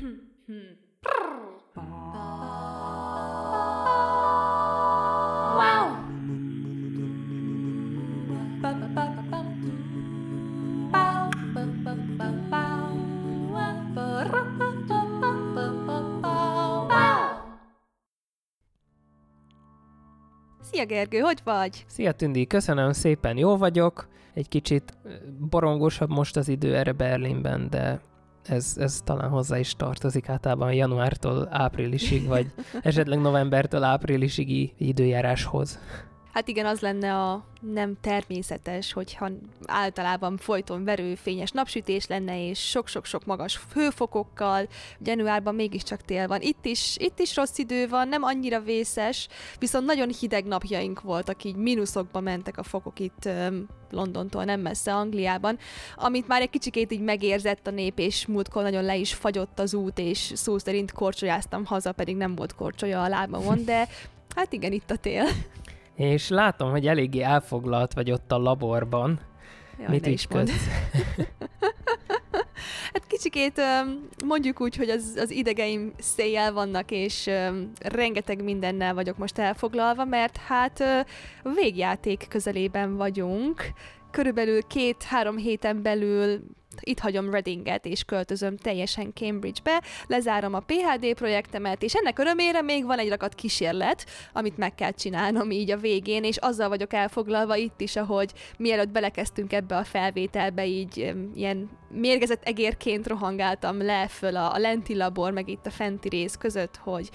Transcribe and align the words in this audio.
Szia 0.00 0.12
Gergő, 20.86 21.18
hogy 21.18 21.40
vagy? 21.44 21.84
Szia 21.86 22.12
Tündi, 22.12 22.46
köszönöm 22.46 22.92
szépen, 22.92 23.36
jó 23.36 23.56
vagyok. 23.56 24.08
Egy 24.34 24.48
kicsit 24.48 24.96
borongósabb 25.38 26.10
most 26.10 26.36
az 26.36 26.48
idő 26.48 26.76
erre 26.76 26.92
Berlinben, 26.92 27.70
de 27.70 28.00
ez, 28.46 28.74
ez 28.78 29.00
talán 29.04 29.30
hozzá 29.30 29.58
is 29.58 29.74
tartozik 29.74 30.28
általában 30.28 30.72
januártól 30.72 31.48
áprilisig, 31.50 32.26
vagy 32.26 32.52
esetleg 32.82 33.20
novembertől 33.20 33.82
áprilisigi 33.82 34.72
időjáráshoz. 34.78 35.78
Hát 36.32 36.48
igen, 36.48 36.66
az 36.66 36.80
lenne 36.80 37.14
a 37.14 37.44
nem 37.60 37.96
természetes, 38.00 38.92
hogyha 38.92 39.30
általában 39.66 40.36
folyton 40.36 40.84
verőfényes 40.84 41.50
napsütés 41.50 42.06
lenne, 42.06 42.48
és 42.48 42.68
sok-sok-sok 42.68 43.24
magas 43.24 43.60
hőfokokkal, 43.74 44.68
januárban 45.02 45.54
mégiscsak 45.54 46.02
tél 46.02 46.26
van. 46.26 46.40
Itt 46.40 46.64
is, 46.64 46.96
itt 46.98 47.18
is 47.18 47.36
rossz 47.36 47.58
idő 47.58 47.88
van, 47.88 48.08
nem 48.08 48.22
annyira 48.22 48.60
vészes, 48.60 49.28
viszont 49.58 49.86
nagyon 49.86 50.08
hideg 50.20 50.44
napjaink 50.44 51.00
voltak, 51.00 51.44
így 51.44 51.56
mínuszokba 51.56 52.20
mentek 52.20 52.58
a 52.58 52.62
fokok 52.62 52.98
itt 52.98 53.24
um, 53.24 53.66
Londontól, 53.90 54.44
nem 54.44 54.60
messze 54.60 54.94
Angliában, 54.94 55.58
amit 55.96 56.28
már 56.28 56.40
egy 56.40 56.50
kicsikét 56.50 56.92
így 56.92 57.00
megérzett 57.00 57.66
a 57.66 57.70
nép, 57.70 57.98
és 57.98 58.26
múltkor 58.26 58.62
nagyon 58.62 58.84
le 58.84 58.96
is 58.96 59.14
fagyott 59.14 59.58
az 59.58 59.74
út, 59.74 59.98
és 59.98 60.32
szó 60.34 60.58
szerint 60.58 60.92
korcsolyáztam 60.92 61.64
haza, 61.64 61.92
pedig 61.92 62.16
nem 62.16 62.34
volt 62.34 62.54
korcsolya 62.54 63.02
a 63.02 63.08
lábamon, 63.08 63.64
de 63.64 63.88
hát 64.34 64.52
igen, 64.52 64.72
itt 64.72 64.90
a 64.90 64.96
tél. 64.96 65.24
És 66.00 66.28
látom, 66.28 66.70
hogy 66.70 66.86
eléggé 66.86 67.20
elfoglalt 67.20 67.92
vagy 67.92 68.10
ott 68.10 68.32
a 68.32 68.38
laborban. 68.38 69.20
Jaj, 69.78 69.88
Mit 69.88 70.06
is 70.06 70.26
hát 72.92 73.06
kicsikét 73.06 73.60
mondjuk 74.24 74.60
úgy, 74.60 74.76
hogy 74.76 74.88
az, 74.88 75.14
az 75.16 75.30
idegeim 75.30 75.92
széjjel 75.98 76.52
vannak, 76.52 76.90
és 76.90 77.30
rengeteg 77.80 78.42
mindennel 78.42 78.94
vagyok 78.94 79.16
most 79.16 79.38
elfoglalva, 79.38 80.04
mert 80.04 80.36
hát 80.36 80.84
végjáték 81.54 82.26
közelében 82.28 82.96
vagyunk. 82.96 83.72
Körülbelül 84.10 84.62
két-három 84.62 85.36
héten 85.36 85.82
belül 85.82 86.40
itt 86.80 86.98
hagyom 86.98 87.30
Readinget, 87.30 87.86
és 87.86 88.04
költözöm 88.04 88.56
teljesen 88.56 89.12
Cambridge-be, 89.14 89.82
lezárom 90.06 90.54
a 90.54 90.60
PHD 90.60 91.14
projektemet, 91.14 91.82
és 91.82 91.94
ennek 91.94 92.18
örömére 92.18 92.62
még 92.62 92.84
van 92.84 92.98
egy 92.98 93.08
rakat 93.08 93.34
kísérlet, 93.34 94.06
amit 94.32 94.56
meg 94.56 94.74
kell 94.74 94.90
csinálnom 94.90 95.50
így 95.50 95.70
a 95.70 95.76
végén, 95.76 96.24
és 96.24 96.36
azzal 96.36 96.68
vagyok 96.68 96.92
elfoglalva 96.92 97.56
itt 97.56 97.80
is, 97.80 97.96
ahogy 97.96 98.32
mielőtt 98.58 98.88
belekezdtünk 98.88 99.52
ebbe 99.52 99.76
a 99.76 99.84
felvételbe, 99.84 100.66
így 100.66 101.14
ilyen 101.34 101.70
mérgezett 101.92 102.42
egérként 102.44 103.06
rohangáltam 103.06 103.82
le 103.82 104.08
föl 104.08 104.36
a, 104.36 104.54
a 104.54 104.58
lenti 104.58 104.96
labor, 104.96 105.32
meg 105.32 105.48
itt 105.48 105.66
a 105.66 105.70
fenti 105.70 106.08
rész 106.08 106.36
között, 106.36 106.76
hogy 106.76 107.10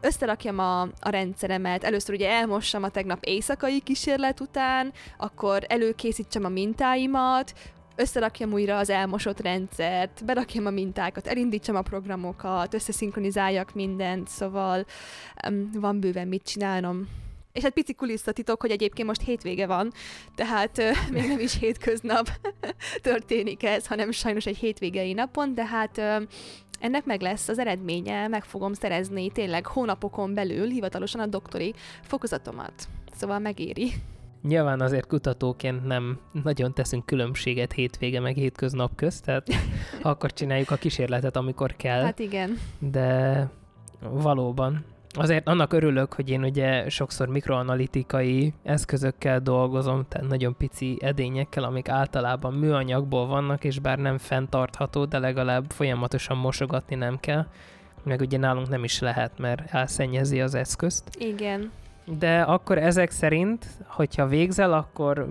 összerakjam 0.00 0.58
a, 0.58 0.80
a 0.80 1.08
rendszeremet. 1.10 1.84
Először 1.84 2.14
ugye 2.14 2.30
elmossam 2.30 2.82
a 2.82 2.88
tegnap 2.88 3.24
éjszakai 3.24 3.80
kísérlet 3.80 4.40
után, 4.40 4.92
akkor 5.16 5.64
előkészítsem 5.68 6.44
a 6.44 6.48
mintáimat, 6.48 7.52
összerakjam 7.98 8.52
újra 8.52 8.78
az 8.78 8.90
elmosott 8.90 9.40
rendszert, 9.40 10.24
berakjam 10.24 10.66
a 10.66 10.70
mintákat, 10.70 11.26
elindítsam 11.26 11.76
a 11.76 11.82
programokat, 11.82 12.74
összeszinkronizáljak 12.74 13.74
mindent, 13.74 14.28
szóval 14.28 14.86
um, 15.48 15.70
van 15.72 16.00
bőven 16.00 16.28
mit 16.28 16.42
csinálnom. 16.42 17.08
És 17.52 17.62
hát 17.62 17.72
pici 17.72 17.94
kulisszatitok, 17.94 18.60
hogy 18.60 18.70
egyébként 18.70 19.08
most 19.08 19.22
hétvége 19.22 19.66
van, 19.66 19.92
tehát 20.34 20.78
uh, 20.78 20.90
még 21.12 21.28
nem 21.28 21.38
is 21.38 21.58
hétköznap 21.58 22.28
történik 23.02 23.62
ez, 23.64 23.86
hanem 23.86 24.10
sajnos 24.10 24.46
egy 24.46 24.56
hétvégei 24.56 25.12
napon, 25.12 25.54
de 25.54 25.66
hát 25.66 25.98
uh, 25.98 26.22
ennek 26.80 27.04
meg 27.04 27.20
lesz 27.20 27.48
az 27.48 27.58
eredménye, 27.58 28.28
meg 28.28 28.44
fogom 28.44 28.72
szerezni 28.72 29.30
tényleg 29.30 29.66
hónapokon 29.66 30.34
belül 30.34 30.66
hivatalosan 30.66 31.20
a 31.20 31.26
doktori 31.26 31.74
fokozatomat. 32.02 32.88
Szóval 33.16 33.38
megéri. 33.38 33.92
Nyilván 34.42 34.80
azért 34.80 35.06
kutatóként 35.06 35.86
nem 35.86 36.18
nagyon 36.42 36.74
teszünk 36.74 37.06
különbséget 37.06 37.72
hétvége 37.72 38.20
meg 38.20 38.34
hétköznap 38.34 38.94
közt, 38.94 39.24
tehát 39.24 39.46
akkor 40.02 40.32
csináljuk 40.32 40.70
a 40.70 40.76
kísérletet, 40.76 41.36
amikor 41.36 41.76
kell. 41.76 42.02
Hát 42.02 42.18
igen. 42.18 42.58
De 42.78 43.48
valóban. 44.00 44.84
Azért 45.10 45.48
annak 45.48 45.72
örülök, 45.72 46.12
hogy 46.12 46.30
én 46.30 46.42
ugye 46.42 46.88
sokszor 46.88 47.28
mikroanalitikai 47.28 48.52
eszközökkel 48.62 49.40
dolgozom, 49.40 50.06
tehát 50.08 50.28
nagyon 50.28 50.56
pici 50.56 50.98
edényekkel, 51.00 51.64
amik 51.64 51.88
általában 51.88 52.54
műanyagból 52.54 53.26
vannak, 53.26 53.64
és 53.64 53.78
bár 53.78 53.98
nem 53.98 54.18
fenntartható, 54.18 55.04
de 55.04 55.18
legalább 55.18 55.64
folyamatosan 55.68 56.36
mosogatni 56.36 56.96
nem 56.96 57.20
kell. 57.20 57.46
Meg 58.02 58.20
ugye 58.20 58.38
nálunk 58.38 58.68
nem 58.68 58.84
is 58.84 59.00
lehet, 59.00 59.38
mert 59.38 59.74
elszennyezi 59.74 60.40
az 60.40 60.54
eszközt. 60.54 61.04
Igen. 61.18 61.70
De 62.18 62.40
akkor 62.40 62.78
ezek 62.78 63.10
szerint, 63.10 63.66
hogyha 63.86 64.26
végzel, 64.26 64.72
akkor 64.72 65.28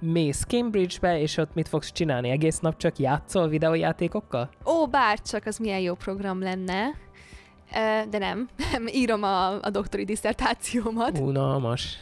mész 0.00 0.44
Cambridge-be, 0.44 1.20
és 1.20 1.36
ott 1.36 1.54
mit 1.54 1.68
fogsz 1.68 1.92
csinálni? 1.92 2.30
Egész 2.30 2.58
nap 2.58 2.76
csak 2.76 2.98
játszol 2.98 3.48
videójátékokkal? 3.48 4.50
Ó, 4.66 4.86
bárcsak, 4.86 5.46
az 5.46 5.58
milyen 5.58 5.80
jó 5.80 5.94
program 5.94 6.42
lenne. 6.42 6.84
De 8.10 8.18
nem, 8.18 8.48
nem 8.72 8.86
írom 8.86 9.22
a, 9.22 9.62
a 9.62 9.70
doktori 9.70 10.04
diszertációmat. 10.04 11.18
Unalmas. 11.18 11.96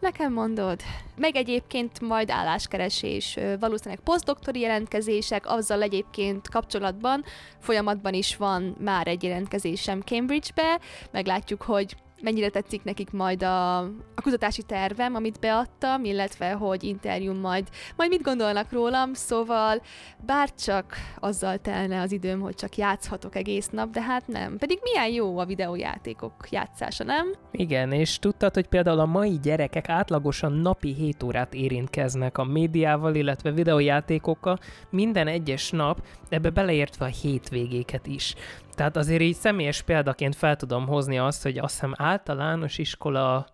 Nekem 0.00 0.32
mondod. 0.32 0.80
Meg 1.16 1.36
egyébként 1.36 2.00
majd 2.00 2.30
álláskeresés, 2.30 3.38
valószínűleg 3.60 4.00
posztdoktori 4.04 4.60
jelentkezések, 4.60 5.46
azzal 5.46 5.82
egyébként 5.82 6.48
kapcsolatban 6.48 7.24
folyamatban 7.58 8.14
is 8.14 8.36
van 8.36 8.76
már 8.80 9.06
egy 9.06 9.22
jelentkezésem 9.22 10.00
Cambridge-be, 10.00 10.78
meglátjuk, 11.10 11.62
hogy 11.62 11.96
mennyire 12.22 12.48
tetszik 12.48 12.84
nekik 12.84 13.10
majd 13.10 13.42
a, 13.42 13.78
a 13.78 14.22
kutatási 14.22 14.62
tervem, 14.62 15.14
amit 15.14 15.40
beadtam, 15.40 16.04
illetve 16.04 16.52
hogy 16.52 16.82
interjúm 16.84 17.36
majd, 17.36 17.68
majd 17.96 18.10
mit 18.10 18.22
gondolnak 18.22 18.72
rólam, 18.72 19.14
szóval 19.14 19.82
bárcsak 20.26 20.96
azzal 21.18 21.58
telne 21.58 22.00
az 22.00 22.12
időm, 22.12 22.40
hogy 22.40 22.54
csak 22.54 22.76
játszhatok 22.76 23.36
egész 23.36 23.68
nap, 23.68 23.90
de 23.90 24.02
hát 24.02 24.26
nem. 24.26 24.58
Pedig 24.58 24.78
milyen 24.82 25.12
jó 25.12 25.38
a 25.38 25.44
videójátékok 25.44 26.34
játszása, 26.50 27.04
nem? 27.04 27.34
Igen, 27.50 27.92
és 27.92 28.18
tudtad, 28.18 28.54
hogy 28.54 28.66
például 28.68 29.00
a 29.00 29.06
mai 29.06 29.38
gyerekek 29.42 29.88
átlagosan 29.88 30.52
napi 30.52 30.94
7 30.94 31.22
órát 31.22 31.54
érintkeznek 31.54 32.38
a 32.38 32.44
médiával, 32.44 33.14
illetve 33.14 33.50
videójátékokkal 33.50 34.58
minden 34.90 35.26
egyes 35.26 35.70
nap, 35.70 36.06
ebbe 36.28 36.50
beleértve 36.50 37.04
a 37.04 37.08
hétvégéket 37.08 38.06
is. 38.06 38.34
Tehát 38.74 38.96
azért 38.96 39.20
így 39.20 39.36
személyes 39.36 39.82
példaként 39.82 40.36
fel 40.36 40.56
tudom 40.56 40.86
hozni 40.86 41.18
azt, 41.18 41.42
hogy 41.42 41.58
azt 41.58 41.74
hiszem 41.74 41.94
általános 41.96 42.78
iskola, 42.78 43.46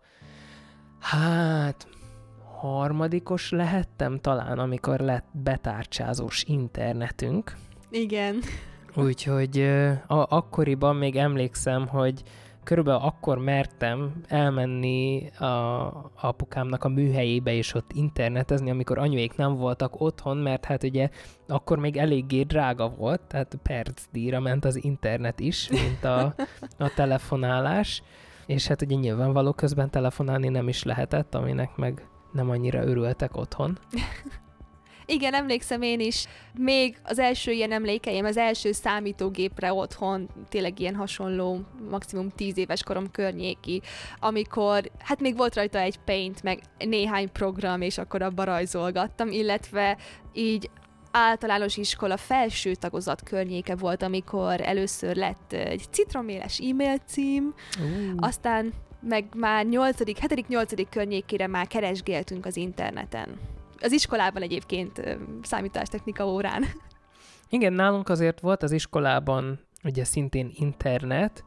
hát 1.00 1.88
harmadikos 2.60 3.50
lehettem 3.50 4.18
talán, 4.18 4.58
amikor 4.58 5.00
lett 5.00 5.26
betárcsázós 5.32 6.42
internetünk. 6.46 7.56
Igen. 7.90 8.38
Úgyhogy 8.94 9.60
a, 10.06 10.36
akkoriban 10.36 10.96
még 10.96 11.16
emlékszem, 11.16 11.86
hogy 11.86 12.22
körülbelül 12.64 13.00
akkor 13.00 13.38
mertem 13.38 14.20
elmenni 14.28 15.30
a 15.38 16.10
apukámnak 16.20 16.84
a 16.84 16.88
műhelyébe 16.88 17.52
és 17.52 17.74
ott 17.74 17.92
internetezni, 17.92 18.70
amikor 18.70 18.98
anyuék 18.98 19.36
nem 19.36 19.56
voltak 19.56 20.00
otthon, 20.00 20.36
mert 20.36 20.64
hát 20.64 20.82
ugye 20.82 21.08
akkor 21.48 21.78
még 21.78 21.96
eléggé 21.96 22.42
drága 22.42 22.88
volt, 22.88 23.20
tehát 23.20 23.58
percdíjra 23.62 24.40
ment 24.40 24.64
az 24.64 24.84
internet 24.84 25.40
is, 25.40 25.68
mint 25.70 26.04
a, 26.04 26.34
a 26.78 26.92
telefonálás, 26.94 28.02
és 28.46 28.66
hát 28.66 28.82
ugye 28.82 28.96
nyilvánvaló 28.96 29.52
közben 29.52 29.90
telefonálni 29.90 30.48
nem 30.48 30.68
is 30.68 30.82
lehetett, 30.82 31.34
aminek 31.34 31.76
meg 31.76 32.08
nem 32.32 32.50
annyira 32.50 32.84
örültek 32.84 33.36
otthon. 33.36 33.78
Igen, 35.10 35.34
emlékszem 35.34 35.82
én 35.82 36.00
is. 36.00 36.26
Még 36.54 36.96
az 37.02 37.18
első 37.18 37.50
ilyen 37.50 37.72
emlékeim, 37.72 38.24
az 38.24 38.36
első 38.36 38.72
számítógépre 38.72 39.72
otthon, 39.72 40.28
tényleg 40.48 40.80
ilyen 40.80 40.94
hasonló, 40.94 41.60
maximum 41.90 42.28
10 42.28 42.58
éves 42.58 42.82
korom 42.82 43.10
környéki, 43.10 43.82
amikor, 44.20 44.90
hát 44.98 45.20
még 45.20 45.36
volt 45.36 45.54
rajta 45.54 45.78
egy 45.78 45.98
Paint, 45.98 46.42
meg 46.42 46.60
néhány 46.78 47.32
program, 47.32 47.80
és 47.80 47.98
akkor 47.98 48.22
abba 48.22 48.44
rajzolgattam, 48.44 49.28
illetve 49.28 49.96
így 50.32 50.70
általános 51.10 51.76
iskola 51.76 52.16
felső 52.16 52.74
tagozat 52.74 53.22
környéke 53.22 53.76
volt, 53.76 54.02
amikor 54.02 54.60
először 54.60 55.16
lett 55.16 55.52
egy 55.52 55.82
citroméles 55.90 56.58
e-mail 56.58 56.96
cím, 57.06 57.54
uh. 57.78 58.14
aztán 58.16 58.72
meg 59.00 59.24
már 59.36 59.66
8., 59.66 59.98
7., 60.04 60.48
8. 60.48 60.88
környékére 60.90 61.46
már 61.46 61.66
keresgéltünk 61.66 62.46
az 62.46 62.56
interneten 62.56 63.58
az 63.80 63.92
iskolában 63.92 64.42
egyébként 64.42 65.18
számítástechnika 65.42 66.26
órán. 66.26 66.64
Igen, 67.48 67.72
nálunk 67.72 68.08
azért 68.08 68.40
volt 68.40 68.62
az 68.62 68.72
iskolában 68.72 69.60
ugye 69.84 70.04
szintén 70.04 70.50
internet, 70.54 71.44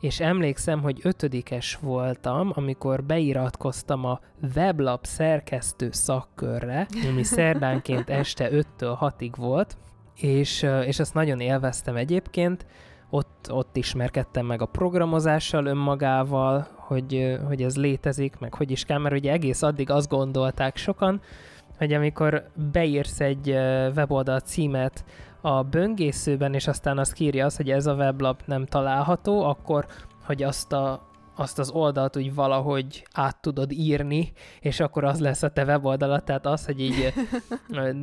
és 0.00 0.20
emlékszem, 0.20 0.82
hogy 0.82 1.00
ötödikes 1.02 1.78
voltam, 1.80 2.52
amikor 2.54 3.04
beiratkoztam 3.04 4.04
a 4.04 4.20
weblap 4.54 5.04
szerkesztő 5.04 5.88
szakkörre, 5.92 6.86
ami 7.10 7.22
szerdánként 7.22 8.10
este 8.10 8.48
5-től 8.50 8.96
6-ig 9.00 9.32
volt, 9.36 9.76
és, 10.14 10.66
és 10.84 10.98
ezt 10.98 11.14
nagyon 11.14 11.40
élveztem 11.40 11.96
egyébként, 11.96 12.66
ott, 13.10 13.48
ott 13.50 13.76
ismerkedtem 13.76 14.46
meg 14.46 14.62
a 14.62 14.66
programozással 14.66 15.66
önmagával, 15.66 16.68
hogy, 16.76 17.38
hogy 17.46 17.62
ez 17.62 17.76
létezik, 17.76 18.38
meg 18.38 18.54
hogy 18.54 18.70
is 18.70 18.84
kell, 18.84 18.98
mert 18.98 19.14
ugye 19.14 19.32
egész 19.32 19.62
addig 19.62 19.90
azt 19.90 20.08
gondolták 20.08 20.76
sokan, 20.76 21.20
hogy 21.78 21.92
amikor 21.92 22.48
beírsz 22.72 23.20
egy 23.20 23.48
weboldal 23.96 24.40
címet 24.40 25.04
a 25.40 25.62
böngészőben, 25.62 26.54
és 26.54 26.66
aztán 26.66 26.98
azt 26.98 27.12
kírja 27.12 27.44
az, 27.44 27.56
hogy 27.56 27.70
ez 27.70 27.86
a 27.86 27.94
weblap 27.94 28.42
nem 28.46 28.66
található, 28.66 29.42
akkor 29.42 29.86
hogy 30.24 30.42
azt 30.42 30.72
a 30.72 31.06
azt 31.38 31.58
az 31.58 31.70
oldalt 31.70 32.16
úgy 32.16 32.34
valahogy 32.34 33.04
át 33.12 33.40
tudod 33.40 33.72
írni, 33.72 34.32
és 34.60 34.80
akkor 34.80 35.04
az 35.04 35.20
lesz 35.20 35.42
a 35.42 35.48
te 35.48 35.64
weboldalad, 35.64 36.24
tehát 36.24 36.46
az, 36.46 36.66
hogy 36.66 36.80
így 36.80 37.12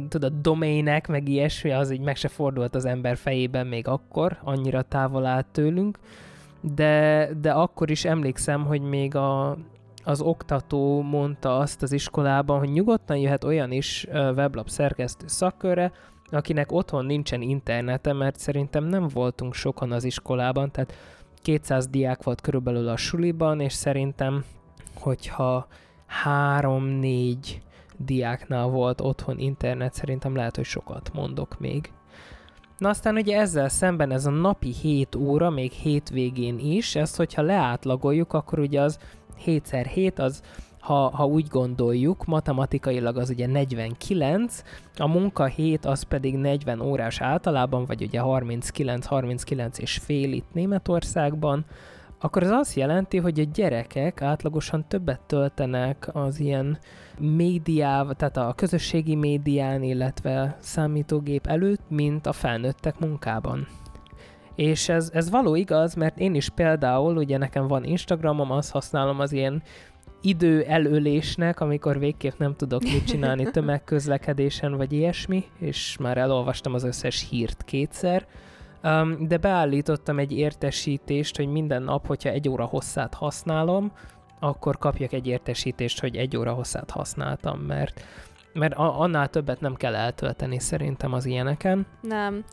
tudod, 0.10 0.34
domének, 0.42 1.08
meg 1.08 1.28
ilyesmi, 1.28 1.72
az 1.72 1.92
így 1.92 2.00
meg 2.00 2.16
se 2.16 2.28
fordult 2.28 2.76
az 2.76 2.86
ember 2.86 3.18
fejében 3.18 3.68
még 3.68 3.88
akkor, 3.88 4.38
annyira 4.44 4.82
távol 4.82 5.26
állt 5.26 5.46
tőlünk, 5.46 6.00
de, 6.62 7.30
de 7.42 7.52
akkor 7.52 7.90
is 7.90 8.06
emlékszem, 8.06 8.66
hogy 8.66 8.82
még 8.82 9.16
a, 9.16 9.58
az 10.06 10.22
oktató 10.22 11.02
mondta 11.02 11.58
azt 11.58 11.82
az 11.82 11.92
iskolában, 11.92 12.60
hogy 12.60 12.70
nyugodtan 12.70 13.18
jöhet 13.18 13.44
olyan 13.44 13.72
is 13.72 14.08
weblap 14.12 14.70
szerkesztő 14.70 15.28
szakkörre, 15.28 15.92
akinek 16.32 16.72
otthon 16.72 17.06
nincsen 17.06 17.42
internete, 17.42 18.14
mert 18.14 18.40
szerintem 18.40 18.84
nem 18.84 19.08
voltunk 19.08 19.54
sokan 19.54 19.92
az 19.92 20.04
iskolában, 20.04 20.72
tehát 20.72 20.94
200 21.42 21.88
diák 21.88 22.24
volt 22.24 22.42
körülbelül 22.42 22.88
a 22.88 22.98
suliban, 22.98 23.60
és 23.60 23.74
szerintem, 23.74 24.44
hogyha 25.00 25.68
3-4 26.24 27.36
diáknál 27.98 28.68
volt 28.68 29.02
otthon 29.02 29.40
internet, 29.40 29.94
szerintem 29.94 30.36
lehet, 30.36 30.56
hogy 30.56 30.66
sokat 30.66 31.12
mondok 31.14 31.60
még. 31.60 31.92
Na 32.78 32.90
aztán 32.90 33.16
ugye 33.16 33.40
ezzel 33.40 33.70
szemben 33.70 34.12
ez 34.12 34.26
a 34.26 34.30
napi 34.30 34.74
7 34.74 35.16
óra, 35.16 35.50
még 35.50 35.72
hétvégén 35.72 36.60
is, 36.60 36.96
ezt 36.96 37.16
hogyha 37.16 37.42
leátlagoljuk, 37.42 38.34
akkor 38.34 38.60
ugye 38.60 38.82
az 38.82 39.00
7x7 39.46 40.20
az 40.20 40.42
ha, 40.86 41.10
ha 41.10 41.26
úgy 41.26 41.48
gondoljuk, 41.48 42.26
matematikailag 42.26 43.18
az 43.18 43.30
ugye 43.30 43.48
49, 43.48 44.64
a 44.98 45.08
munka 45.08 45.46
7 45.46 45.86
az 45.86 46.02
pedig 46.02 46.36
40 46.36 46.82
órás 46.82 47.22
általában, 47.22 47.86
vagy 47.86 48.02
ugye 48.02 48.20
39-39 48.24 49.78
és 49.78 49.98
fél 49.98 50.34
itt 50.34 50.54
Németországban, 50.54 51.66
akkor 52.20 52.44
ez 52.44 52.52
azt 52.52 52.76
jelenti, 52.76 53.18
hogy 53.18 53.40
a 53.40 53.50
gyerekek 53.54 54.22
átlagosan 54.22 54.86
többet 54.88 55.20
töltenek 55.20 56.10
az 56.14 56.40
ilyen 56.40 56.78
médiával, 57.20 58.14
tehát 58.14 58.38
a 58.38 58.54
közösségi 58.56 59.16
médián, 59.16 59.84
illetve 59.84 60.58
számítógép 60.60 61.48
előtt, 61.48 61.90
mint 61.90 62.26
a 62.26 62.34
felnőttek 62.34 63.00
munkában. 63.00 63.68
És 64.56 64.90
ez, 64.90 65.10
ez 65.14 65.30
való 65.30 65.56
igaz, 65.56 65.94
mert 65.94 66.20
én 66.20 66.36
is 66.36 66.50
például, 66.50 67.18
ugye 67.18 67.38
nekem 67.38 67.68
van 67.68 67.84
Instagramom, 67.84 68.52
azt 68.52 68.72
használom 68.72 69.20
az 69.20 69.32
ilyen 69.32 69.64
idő 70.22 70.64
elölésnek, 70.64 71.60
amikor 71.60 72.00
végképp 72.00 72.38
nem 72.38 72.56
tudok 72.56 72.82
mit 72.84 73.06
csinálni 73.06 73.44
tömegközlekedésen, 73.52 74.78
vagy 74.78 74.94
ilyesmi, 74.94 75.44
és 75.60 75.98
már 76.00 76.18
elolvastam 76.18 76.74
az 76.74 76.84
összes 76.84 77.28
hírt 77.30 77.64
kétszer, 77.64 78.28
um, 78.84 79.28
de 79.28 79.38
beállítottam 79.38 80.20
egy 80.20 80.32
értesítést, 80.32 81.38
hogy 81.38 81.48
minden 81.48 81.84
nap, 81.84 82.08
hogyha 82.08 82.30
egy 82.30 82.50
óra 82.50 82.66
hosszát 82.66 83.14
használom, 83.14 83.92
akkor 84.40 84.78
kapjak 84.78 85.14
egy 85.14 85.28
értesítést, 85.28 86.00
hogy 86.00 86.16
egy 86.16 86.38
óra 86.38 86.54
hosszát 86.54 86.90
használtam, 86.90 87.60
mert 87.60 88.04
mert 88.54 88.74
annál 88.78 89.30
többet 89.30 89.62
nem 89.62 89.76
kell 89.76 89.96
eltölteni 89.96 90.60
szerintem 90.60 91.14
az 91.14 91.26
ilyeneken. 91.26 91.86
Nem. 92.02 92.44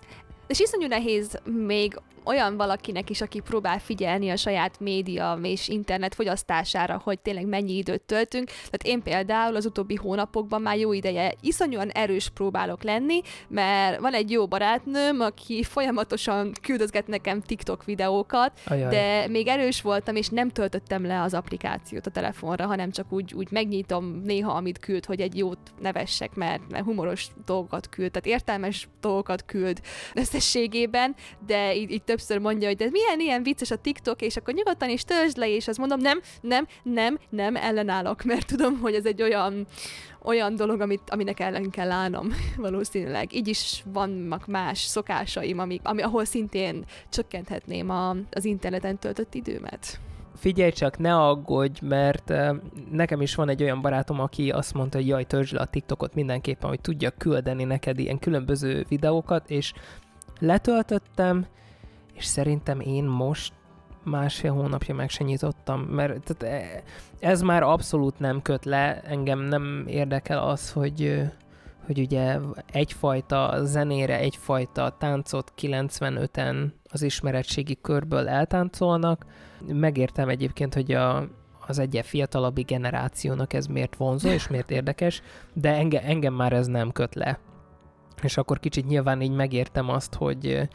És 0.47 0.61
iszonyú 0.61 0.87
nehéz 0.87 1.39
még 1.45 2.01
olyan 2.25 2.57
valakinek 2.57 3.11
is, 3.11 3.21
aki 3.21 3.41
próbál 3.41 3.79
figyelni 3.79 4.31
a 4.31 4.37
saját 4.37 4.81
média 4.81 5.39
és 5.43 5.69
internet 5.69 6.15
fogyasztására, 6.15 7.01
hogy 7.05 7.19
tényleg 7.19 7.47
mennyi 7.47 7.77
időt 7.77 8.03
töltünk. 8.03 8.47
Tehát 8.47 8.83
én 8.83 9.03
például 9.03 9.57
az 9.57 9.67
utóbbi 9.67 9.95
hónapokban 9.95 10.63
már 10.63 10.79
jó 10.79 10.93
ideje 10.93 11.35
iszonyúan 11.41 11.91
erős 11.91 12.29
próbálok 12.29 12.83
lenni, 12.83 13.21
mert 13.49 14.01
van 14.01 14.15
egy 14.15 14.31
jó 14.31 14.47
barátnőm, 14.47 15.21
aki 15.21 15.63
folyamatosan 15.63 16.53
küldözget 16.63 17.07
nekem 17.07 17.41
TikTok 17.41 17.85
videókat, 17.85 18.53
Ajaj. 18.67 18.91
de 18.91 19.29
még 19.29 19.47
erős 19.47 19.83
voltam, 19.83 20.17
és 20.17 20.29
nem 20.29 20.49
töltöttem 20.49 21.07
le 21.07 21.23
az 21.23 21.35
applikációt 21.35 22.07
a 22.07 22.11
telefonra, 22.11 22.67
hanem 22.67 22.91
csak 22.91 23.13
úgy, 23.13 23.35
úgy 23.35 23.51
megnyitom 23.51 24.21
néha, 24.25 24.53
amit 24.53 24.79
küld, 24.79 25.05
hogy 25.05 25.21
egy 25.21 25.37
jót 25.37 25.59
nevessek, 25.81 26.35
mert, 26.35 26.63
mert 26.71 26.85
humoros 26.85 27.27
dolgokat 27.45 27.89
küld, 27.89 28.11
tehát 28.11 28.39
értelmes 28.39 28.89
dolgokat 29.01 29.45
küld 29.45 29.81
összességében, 30.15 31.15
de 31.47 31.77
így, 31.77 31.91
így 31.91 32.03
többször 32.13 32.39
mondja, 32.39 32.69
hogy 32.69 32.77
de 32.77 32.89
milyen 32.91 33.21
ilyen 33.21 33.43
vicces 33.43 33.71
a 33.71 33.77
TikTok, 33.77 34.23
és 34.23 34.37
akkor 34.37 34.55
nyugodtan 34.55 34.89
is 34.89 35.05
töltsd 35.05 35.37
le, 35.37 35.49
és 35.49 35.69
azt 35.69 35.79
mondom, 35.79 36.01
nem, 36.01 36.21
nem, 36.41 36.67
nem, 36.83 37.19
nem, 37.29 37.57
ellenállok, 37.57 38.23
mert 38.23 38.47
tudom, 38.47 38.79
hogy 38.79 38.95
ez 38.95 39.07
egy 39.07 39.23
olyan, 39.23 39.67
olyan 40.23 40.57
dolog, 40.57 40.81
amit, 40.81 41.01
aminek 41.07 41.41
ellen 41.41 41.71
kell 41.71 41.91
állnom 41.91 42.29
valószínűleg. 42.57 43.35
Így 43.35 43.49
is 43.49 43.83
vannak 43.93 44.47
más 44.47 44.79
szokásaim, 44.79 45.59
amik, 45.59 45.81
ami, 45.85 46.03
ahol 46.03 46.25
szintén 46.25 46.85
csökkenthetném 47.09 47.91
a, 47.91 48.17
az 48.31 48.45
interneten 48.45 48.99
töltött 48.99 49.35
időmet 49.35 50.01
figyelj 50.37 50.71
csak, 50.71 50.99
ne 50.99 51.17
aggódj, 51.17 51.87
mert 51.87 52.31
uh, 52.31 52.57
nekem 52.91 53.21
is 53.21 53.35
van 53.35 53.49
egy 53.49 53.63
olyan 53.63 53.81
barátom, 53.81 54.21
aki 54.21 54.51
azt 54.51 54.75
mondta, 54.75 54.99
hogy 54.99 55.07
jaj, 55.07 55.25
töltsd 55.25 55.55
le 55.55 55.61
a 55.61 55.65
TikTokot 55.65 56.15
mindenképpen, 56.15 56.69
hogy 56.69 56.81
tudja 56.81 57.11
küldeni 57.11 57.65
neked 57.65 57.99
ilyen 57.99 58.19
különböző 58.19 58.85
videókat, 58.89 59.51
és 59.51 59.73
letöltöttem, 60.39 61.47
és 62.13 62.25
szerintem 62.25 62.81
én 62.81 63.05
most 63.05 63.53
másfél 64.05 64.53
hónapja 64.53 64.95
meg 64.95 65.11
se 65.11 65.25
nyitottam, 65.25 65.81
mert 65.81 66.35
tehát 66.35 66.65
e, 66.65 66.83
ez 67.21 67.43
már 67.43 67.63
abszolút 67.63 68.19
nem 68.19 68.43
köt 68.43 68.65
le, 68.65 69.01
engem 69.01 69.41
nem 69.41 69.85
érdekel 69.87 70.39
az, 70.39 70.73
hogy 70.73 71.31
hogy 71.87 71.99
ugye 71.99 72.39
egyfajta 72.73 73.65
zenére, 73.65 74.19
egyfajta 74.19 74.97
táncot 74.99 75.53
95-en 75.61 76.73
az 76.85 77.03
ismeretségi 77.03 77.79
körből 77.81 78.29
eltáncolnak. 78.29 79.27
Megértem 79.67 80.29
egyébként, 80.29 80.75
hogy 80.75 80.93
a, 80.93 81.29
az 81.67 81.79
egy 81.79 82.01
fiatalabbi 82.03 82.63
generációnak 82.63 83.53
ez 83.53 83.67
miért 83.67 83.97
vonzó 83.97 84.29
és 84.29 84.49
miért 84.49 84.71
érdekes, 84.71 85.23
de 85.53 85.75
enge, 85.75 86.03
engem 86.03 86.35
már 86.35 86.53
ez 86.53 86.67
nem 86.67 86.93
köt 86.93 87.15
le. 87.15 87.39
És 88.23 88.37
akkor 88.37 88.61
kicsit 88.61 88.87
nyilván 88.87 89.21
így 89.21 89.35
megértem 89.35 89.89
azt, 89.89 90.15
hogy, 90.15 90.69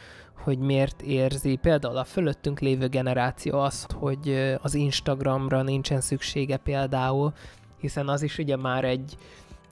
hogy 0.48 0.60
miért 0.60 1.01
érzi 1.01 1.56
például 1.56 1.98
a 1.98 2.04
fölöttünk 2.04 2.60
lévő 2.60 2.88
generáció 2.88 3.60
azt, 3.60 3.92
hogy 3.92 4.56
az 4.62 4.74
Instagramra 4.74 5.62
nincsen 5.62 6.01
szüksége 6.01 6.58
például, 6.58 7.34
hiszen 7.80 8.08
az 8.08 8.22
is 8.22 8.38
ugye 8.38 8.56
már 8.56 8.84
egy, 8.84 9.18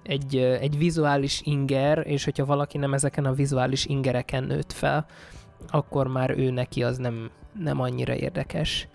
egy, 0.03 0.37
egy 0.37 0.77
vizuális 0.77 1.41
inger, 1.43 2.07
és 2.07 2.23
hogyha 2.23 2.45
valaki 2.45 2.77
nem 2.77 2.93
ezeken 2.93 3.25
a 3.25 3.33
vizuális 3.33 3.85
ingereken 3.85 4.43
nőtt 4.43 4.71
fel, 4.71 5.05
akkor 5.67 6.07
már 6.07 6.29
ő 6.29 6.49
neki 6.49 6.83
az 6.83 6.97
nem, 6.97 7.29
nem 7.59 7.81
annyira 7.81 8.15
érdekes. 8.15 8.87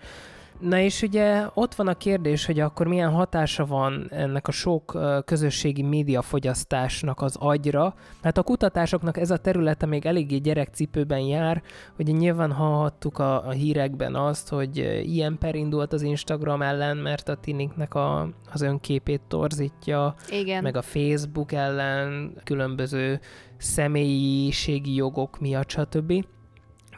Na 0.61 0.79
és 0.79 1.01
ugye 1.01 1.45
ott 1.53 1.75
van 1.75 1.87
a 1.87 1.93
kérdés, 1.93 2.45
hogy 2.45 2.59
akkor 2.59 2.87
milyen 2.87 3.11
hatása 3.11 3.65
van 3.65 4.07
ennek 4.09 4.47
a 4.47 4.51
sok 4.51 4.99
közösségi 5.25 5.81
médiafogyasztásnak 5.81 7.21
az 7.21 7.35
agyra. 7.39 7.93
Hát 8.23 8.37
a 8.37 8.43
kutatásoknak 8.43 9.17
ez 9.17 9.31
a 9.31 9.37
területe 9.37 9.85
még 9.85 10.05
eléggé 10.05 10.37
gyerekcipőben 10.37 11.19
jár, 11.19 11.61
hogy 11.95 12.05
nyilván 12.05 12.51
hallhattuk 12.51 13.19
a, 13.19 13.47
a 13.47 13.51
hírekben 13.51 14.15
azt, 14.15 14.49
hogy 14.49 14.77
ilyen 15.03 15.37
per 15.37 15.55
indult 15.55 15.93
az 15.93 16.01
Instagram 16.01 16.61
ellen, 16.61 16.97
mert 16.97 17.29
a 17.29 17.35
tiniknek 17.35 17.93
a, 17.93 18.29
az 18.51 18.61
önképét 18.61 19.21
torzítja, 19.27 20.15
Igen. 20.29 20.63
meg 20.63 20.77
a 20.77 20.81
Facebook 20.81 21.51
ellen 21.51 22.33
különböző 22.43 23.19
személyiségi 23.57 24.95
jogok 24.95 25.39
miatt, 25.39 25.69
stb. 25.69 26.25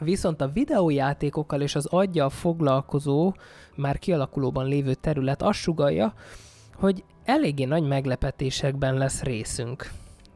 Viszont 0.04 0.40
a 0.40 0.48
videójátékokkal 0.48 1.60
és 1.60 1.74
az 1.74 1.86
aggyal 1.86 2.30
foglalkozó, 2.30 3.34
már 3.76 3.98
kialakulóban 3.98 4.66
lévő 4.66 4.94
terület 4.94 5.42
azt 5.42 5.58
sugalja, 5.58 6.14
hogy 6.74 7.04
eléggé 7.24 7.64
nagy 7.64 7.82
meglepetésekben 7.82 8.94
lesz 8.94 9.22
részünk, 9.22 9.90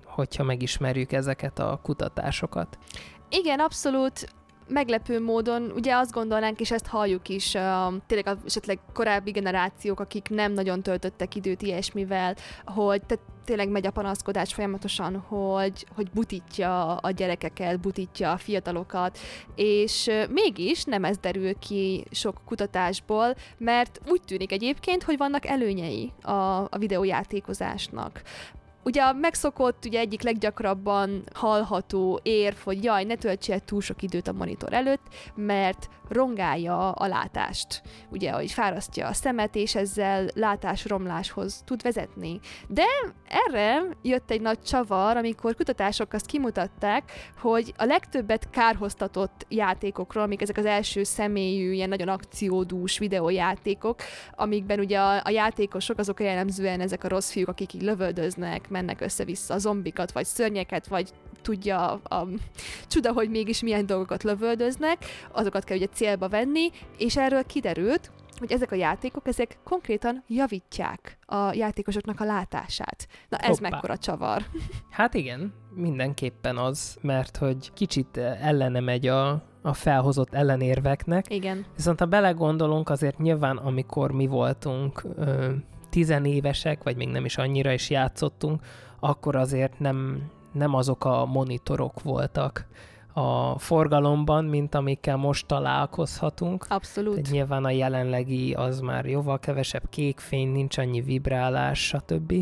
hogyha 0.04 0.44
megismerjük 0.44 1.12
ezeket 1.12 1.58
a 1.58 1.80
kutatásokat. 1.82 2.78
Igen, 3.28 3.60
abszolút 3.60 4.34
meglepő 4.68 5.20
módon 5.20 5.72
ugye 5.74 5.96
azt 5.96 6.12
gondolnánk, 6.12 6.60
és 6.60 6.70
ezt 6.70 6.86
halljuk 6.86 7.28
is, 7.28 7.50
tényleg 8.06 8.36
esetleg 8.46 8.78
korábbi 8.92 9.30
generációk, 9.30 10.00
akik 10.00 10.28
nem 10.28 10.52
nagyon 10.52 10.82
töltöttek 10.82 11.34
időt 11.34 11.62
ilyesmivel, 11.62 12.36
hogy 12.64 13.02
te 13.02 13.18
tényleg 13.48 13.68
megy 13.68 13.86
a 13.86 13.90
panaszkodás 13.90 14.54
folyamatosan, 14.54 15.16
hogy, 15.16 15.86
hogy 15.94 16.10
butítja 16.10 16.96
a 16.96 17.10
gyerekeket, 17.10 17.80
butítja 17.80 18.32
a 18.32 18.36
fiatalokat, 18.36 19.18
és 19.54 20.10
mégis 20.30 20.84
nem 20.84 21.04
ez 21.04 21.18
derül 21.18 21.58
ki 21.58 22.04
sok 22.10 22.40
kutatásból, 22.44 23.34
mert 23.58 24.00
úgy 24.08 24.20
tűnik 24.26 24.52
egyébként, 24.52 25.02
hogy 25.02 25.16
vannak 25.16 25.46
előnyei 25.46 26.12
a, 26.22 26.30
a 26.60 26.76
videójátékozásnak. 26.78 28.22
Ugye 28.88 29.02
a 29.02 29.12
megszokott, 29.12 29.84
ugye 29.84 29.98
egyik 29.98 30.22
leggyakrabban 30.22 31.24
hallható 31.34 32.20
érv, 32.22 32.56
hogy 32.64 32.84
jaj, 32.84 33.04
ne 33.04 33.14
töltsél 33.14 33.60
túl 33.60 33.80
sok 33.80 34.02
időt 34.02 34.28
a 34.28 34.32
monitor 34.32 34.72
előtt, 34.72 35.02
mert 35.34 35.88
rongálja 36.08 36.90
a 36.90 37.06
látást. 37.06 37.82
Ugye, 38.10 38.30
hogy 38.30 38.50
fárasztja 38.50 39.06
a 39.06 39.12
szemet, 39.12 39.54
és 39.54 39.74
ezzel 39.74 40.28
látásromláshoz 40.34 41.62
tud 41.64 41.82
vezetni. 41.82 42.40
De 42.68 42.84
erre 43.28 43.82
jött 44.02 44.30
egy 44.30 44.40
nagy 44.40 44.62
csavar, 44.62 45.16
amikor 45.16 45.54
kutatások 45.54 46.12
azt 46.12 46.26
kimutatták, 46.26 47.12
hogy 47.40 47.74
a 47.76 47.84
legtöbbet 47.84 48.50
kárhoztatott 48.50 49.46
játékokról, 49.48 50.22
amik 50.22 50.42
ezek 50.42 50.56
az 50.56 50.66
első 50.66 51.02
személyű, 51.02 51.72
ilyen 51.72 51.88
nagyon 51.88 52.08
akciódús 52.08 52.98
videójátékok, 52.98 54.00
amikben 54.34 54.78
ugye 54.78 54.98
a, 54.98 55.20
a 55.24 55.30
játékosok 55.30 55.98
azok 55.98 56.20
jellemzően 56.20 56.80
ezek 56.80 57.04
a 57.04 57.08
rossz 57.08 57.30
fiúk, 57.30 57.48
akik 57.48 57.72
így 57.72 57.82
lövöldöznek, 57.82 58.68
mennek 58.78 59.00
össze-vissza 59.00 59.58
zombikat, 59.58 60.12
vagy 60.12 60.24
szörnyeket, 60.24 60.86
vagy 60.86 61.10
tudja 61.42 61.92
a, 61.92 62.14
a 62.14 62.28
csuda, 62.86 63.12
hogy 63.12 63.30
mégis 63.30 63.62
milyen 63.62 63.86
dolgokat 63.86 64.22
lövöldöznek, 64.22 65.04
azokat 65.32 65.64
kell 65.64 65.76
ugye 65.76 65.86
célba 65.86 66.28
venni, 66.28 66.70
és 66.98 67.16
erről 67.16 67.44
kiderült, 67.44 68.10
hogy 68.38 68.52
ezek 68.52 68.72
a 68.72 68.74
játékok, 68.74 69.26
ezek 69.26 69.58
konkrétan 69.64 70.24
javítják 70.26 71.18
a 71.26 71.52
játékosoknak 71.52 72.20
a 72.20 72.24
látását. 72.24 73.08
Na 73.28 73.36
ez 73.36 73.58
Hoppá. 73.58 73.68
mekkora 73.68 73.96
csavar. 73.96 74.42
Hát 74.90 75.14
igen, 75.14 75.52
mindenképpen 75.74 76.56
az, 76.56 76.96
mert 77.00 77.36
hogy 77.36 77.72
kicsit 77.72 78.16
ellene 78.16 78.80
megy 78.80 79.06
a, 79.06 79.42
a 79.62 79.72
felhozott 79.72 80.34
ellenérveknek. 80.34 81.34
Igen. 81.34 81.64
Viszont 81.76 81.98
ha 81.98 82.06
belegondolunk, 82.06 82.88
azért 82.90 83.18
nyilván, 83.18 83.56
amikor 83.56 84.12
mi 84.12 84.26
voltunk 84.26 85.04
ö, 85.16 85.52
tizenévesek, 85.90 86.82
vagy 86.82 86.96
még 86.96 87.08
nem 87.08 87.24
is 87.24 87.36
annyira 87.36 87.72
is 87.72 87.90
játszottunk, 87.90 88.62
akkor 89.00 89.36
azért 89.36 89.78
nem, 89.78 90.22
nem 90.52 90.74
azok 90.74 91.04
a 91.04 91.24
monitorok 91.24 92.02
voltak, 92.02 92.66
a 93.18 93.58
forgalomban, 93.58 94.44
mint 94.44 94.74
amikkel 94.74 95.16
most 95.16 95.46
találkozhatunk. 95.46 96.66
Abszolút. 96.68 97.14
Tehát 97.14 97.30
nyilván 97.30 97.64
a 97.64 97.70
jelenlegi 97.70 98.52
az 98.52 98.80
már 98.80 99.06
jóval 99.06 99.38
kevesebb 99.38 99.82
kékfény, 99.90 100.48
nincs 100.48 100.78
annyi 100.78 101.00
vibrálás, 101.00 101.86
stb. 101.86 102.32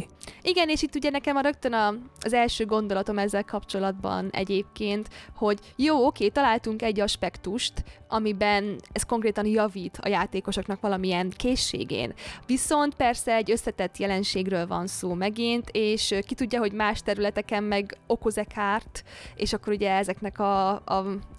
Igen, 0.42 0.68
és 0.68 0.82
itt 0.82 0.94
ugye 0.94 1.10
nekem 1.10 1.36
a 1.36 1.40
rögtön 1.40 1.72
a, 1.72 1.94
az 2.20 2.32
első 2.32 2.64
gondolatom 2.64 3.18
ezzel 3.18 3.44
kapcsolatban 3.44 4.28
egyébként, 4.30 5.08
hogy 5.36 5.58
jó, 5.76 6.06
oké, 6.06 6.28
találtunk 6.28 6.82
egy 6.82 7.00
aspektust, 7.00 7.84
amiben 8.08 8.80
ez 8.92 9.02
konkrétan 9.02 9.46
javít 9.46 9.98
a 10.02 10.08
játékosoknak 10.08 10.80
valamilyen 10.80 11.30
készségén. 11.36 12.12
Viszont 12.46 12.94
persze 12.94 13.34
egy 13.34 13.50
összetett 13.50 13.96
jelenségről 13.96 14.66
van 14.66 14.86
szó 14.86 15.14
megint, 15.14 15.68
és 15.72 16.14
ki 16.26 16.34
tudja, 16.34 16.58
hogy 16.58 16.72
más 16.72 17.02
területeken 17.02 17.64
meg 17.64 17.96
okoz-e 18.06 18.44
kárt, 18.44 19.04
és 19.34 19.52
akkor 19.52 19.72
ugye 19.72 19.90
ezeknek 19.90 20.38
a 20.38 20.65
a, 20.68 20.82
a, 20.84 20.94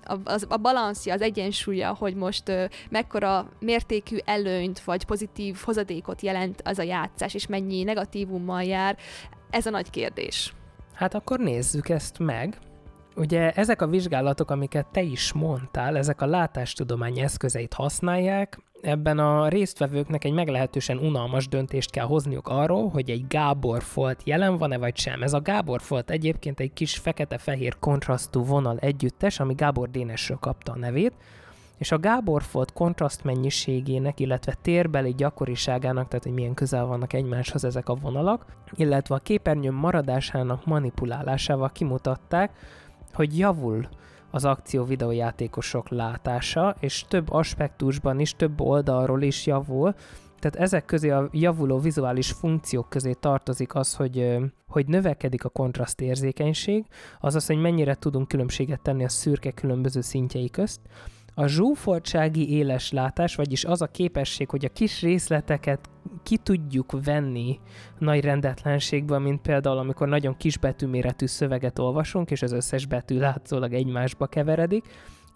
a, 0.05 0.39
a 0.47 0.57
balanszja, 0.57 1.13
az 1.13 1.21
egyensúlya, 1.21 1.95
hogy 1.95 2.15
most 2.15 2.49
ö, 2.49 2.65
mekkora 2.89 3.49
mértékű 3.59 4.17
előnyt 4.25 4.79
vagy 4.79 5.05
pozitív 5.05 5.57
hozadékot 5.63 6.21
jelent 6.21 6.61
az 6.63 6.79
a 6.79 6.83
játszás, 6.83 7.33
és 7.33 7.47
mennyi 7.47 7.83
negatívummal 7.83 8.63
jár, 8.63 8.97
ez 9.49 9.65
a 9.65 9.69
nagy 9.69 9.89
kérdés. 9.89 10.53
Hát 10.93 11.13
akkor 11.13 11.39
nézzük 11.39 11.89
ezt 11.89 12.19
meg. 12.19 12.57
Ugye 13.15 13.51
ezek 13.51 13.81
a 13.81 13.87
vizsgálatok, 13.87 14.51
amiket 14.51 14.87
te 14.91 15.01
is 15.01 15.33
mondtál, 15.33 15.97
ezek 15.97 16.21
a 16.21 16.25
látástudomány 16.25 17.19
eszközeit 17.19 17.73
használják, 17.73 18.59
ebben 18.81 19.19
a 19.19 19.47
résztvevőknek 19.47 20.23
egy 20.23 20.33
meglehetősen 20.33 20.97
unalmas 20.97 21.47
döntést 21.47 21.91
kell 21.91 22.05
hozniuk 22.05 22.47
arról, 22.47 22.89
hogy 22.89 23.09
egy 23.09 23.27
Gábor 23.27 23.83
folt 23.83 24.21
jelen 24.23 24.57
van-e 24.57 24.77
vagy 24.77 24.97
sem. 24.97 25.23
Ez 25.23 25.33
a 25.33 25.41
Gábor 25.41 25.81
folt 25.81 26.09
egyébként 26.09 26.59
egy 26.59 26.73
kis 26.73 26.97
fekete-fehér 26.97 27.79
kontrasztú 27.79 28.43
vonal 28.43 28.77
együttes, 28.77 29.39
ami 29.39 29.53
Gábor 29.53 29.89
Dénesről 29.89 30.37
kapta 30.37 30.71
a 30.71 30.77
nevét, 30.77 31.13
és 31.77 31.91
a 31.91 31.99
Gábor 31.99 32.43
folt 32.43 32.73
kontraszt 32.73 33.23
mennyiségének, 33.23 34.19
illetve 34.19 34.53
térbeli 34.61 35.13
gyakoriságának, 35.13 36.07
tehát 36.07 36.23
hogy 36.23 36.33
milyen 36.33 36.53
közel 36.53 36.85
vannak 36.85 37.13
egymáshoz 37.13 37.63
ezek 37.63 37.89
a 37.89 37.95
vonalak, 37.95 38.45
illetve 38.75 39.15
a 39.15 39.19
képernyő 39.19 39.71
maradásának 39.71 40.65
manipulálásával 40.65 41.69
kimutatták, 41.71 42.51
hogy 43.13 43.37
javul 43.37 43.87
az 44.31 44.45
akció 44.45 44.83
videójátékosok 44.83 45.89
látása, 45.89 46.75
és 46.79 47.05
több 47.07 47.31
aspektusban 47.31 48.19
is, 48.19 48.35
több 48.35 48.61
oldalról 48.61 49.21
is 49.21 49.45
javul, 49.45 49.93
tehát 50.39 50.55
ezek 50.55 50.85
közé 50.85 51.09
a 51.09 51.29
javuló 51.31 51.79
vizuális 51.79 52.31
funkciók 52.31 52.89
közé 52.89 53.13
tartozik 53.13 53.75
az, 53.75 53.95
hogy, 53.95 54.37
hogy 54.67 54.87
növekedik 54.87 55.45
a 55.45 55.49
kontraszt 55.49 56.01
érzékenység, 56.01 56.85
azaz, 57.19 57.45
hogy 57.45 57.57
mennyire 57.57 57.95
tudunk 57.95 58.27
különbséget 58.27 58.81
tenni 58.81 59.03
a 59.03 59.09
szürke 59.09 59.51
különböző 59.51 60.01
szintjei 60.01 60.49
közt, 60.49 60.79
a 61.39 61.47
zsúfoltsági 61.47 62.51
éles 62.51 62.91
látás, 62.91 63.35
vagyis 63.35 63.65
az 63.65 63.81
a 63.81 63.87
képesség, 63.87 64.49
hogy 64.49 64.65
a 64.65 64.69
kis 64.69 65.01
részleteket 65.01 65.89
ki 66.23 66.37
tudjuk 66.37 67.03
venni 67.03 67.59
nagy 67.97 68.23
rendetlenségből, 68.23 69.19
mint 69.19 69.41
például 69.41 69.77
amikor 69.77 70.07
nagyon 70.07 70.37
kis 70.37 70.57
betűméretű 70.57 71.25
szöveget 71.25 71.79
olvasunk, 71.79 72.31
és 72.31 72.41
az 72.41 72.51
összes 72.51 72.85
betű 72.85 73.19
látszólag 73.19 73.73
egymásba 73.73 74.25
keveredik, 74.25 74.85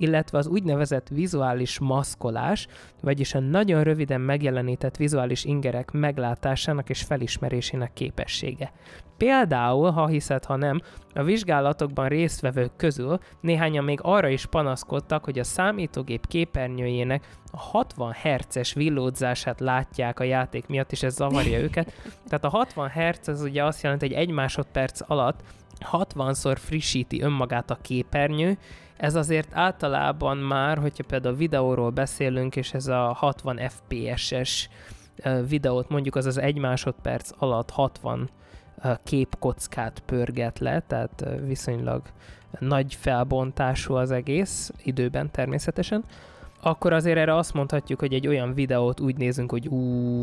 illetve 0.02 0.38
az 0.38 0.48
úgynevezett 0.48 1.08
vizuális 1.08 1.80
maszkolás, 1.80 2.68
vagyis 3.02 3.34
a 3.34 3.40
nagyon 3.40 3.84
röviden 3.84 4.22
megjelenített 4.22 4.98
vizuális 4.98 5.44
ingerek 5.44 5.92
meglátásának 5.92 6.90
és 6.90 7.02
felismerésének 7.02 7.94
képessége. 7.94 8.72
Például, 9.18 9.92
ha 9.92 10.08
hiszed, 10.08 10.46
ha 10.46 10.56
nem, 10.56 10.82
a 11.14 11.24
vizsgálatokban 11.24 12.08
résztvevők 12.08 12.76
közül 12.76 13.20
néhányan 13.42 13.84
még 13.84 14.00
arra 14.02 14.28
is 14.28 14.46
panaszkodtak, 14.46 15.24
hogy 15.24 15.40
a 15.40 15.44
számítógép 15.44 16.28
képernyőjének 16.28 17.28
a 17.52 17.58
60 17.58 18.14
Hz-es 18.14 18.74
villódzását 18.74 19.60
látják 19.60 20.20
a 20.20 20.24
játék 20.24 20.68
miatt, 20.68 20.92
és 20.92 21.04
ez 21.04 21.16
zavarja 21.16 21.60
őket. 21.60 21.94
Tehát 22.28 22.44
a 22.44 22.50
60 22.50 22.90
Hz 22.90 23.28
az 23.28 23.42
ugye 23.42 23.64
azt 23.64 23.84
jelenti, 23.84 24.08
hogy 24.08 24.16
egy 24.16 24.32
másodperc 24.32 25.00
alatt 25.08 25.44
60-szor 25.92 26.58
frissíti 26.60 27.22
önmagát 27.22 27.72
a 27.72 27.78
képernyő, 27.82 28.58
ez 28.98 29.16
azért 29.16 29.50
általában 29.54 30.38
már, 30.38 30.78
hogyha 30.78 31.04
például 31.08 31.36
videóról 31.36 31.90
beszélünk, 31.90 32.56
és 32.56 32.74
ez 32.74 32.88
a 32.88 33.14
60 33.14 33.60
FPS-es 33.70 34.70
videót 35.48 35.90
mondjuk 35.90 36.16
az 36.16 36.26
az 36.26 36.38
egy 36.38 36.58
másodperc 36.58 37.30
alatt 37.38 37.70
60 37.70 38.30
képkockát 39.04 40.00
pörget 40.06 40.60
le, 40.60 40.80
tehát 40.88 41.26
viszonylag 41.46 42.02
nagy 42.60 42.96
felbontású 43.00 43.94
az 43.94 44.12
egész, 44.12 44.72
időben 44.84 45.32
természetesen, 45.32 46.04
akkor 46.62 46.94
azért 46.94 47.18
erre 47.18 47.36
azt 47.36 47.54
mondhatjuk, 47.54 48.00
hogy 48.00 48.14
egy 48.14 48.28
olyan 48.28 48.54
videót 48.54 49.00
úgy 49.00 49.18
nézünk, 49.18 49.52
hogy 49.52 49.68
ú, 49.68 49.78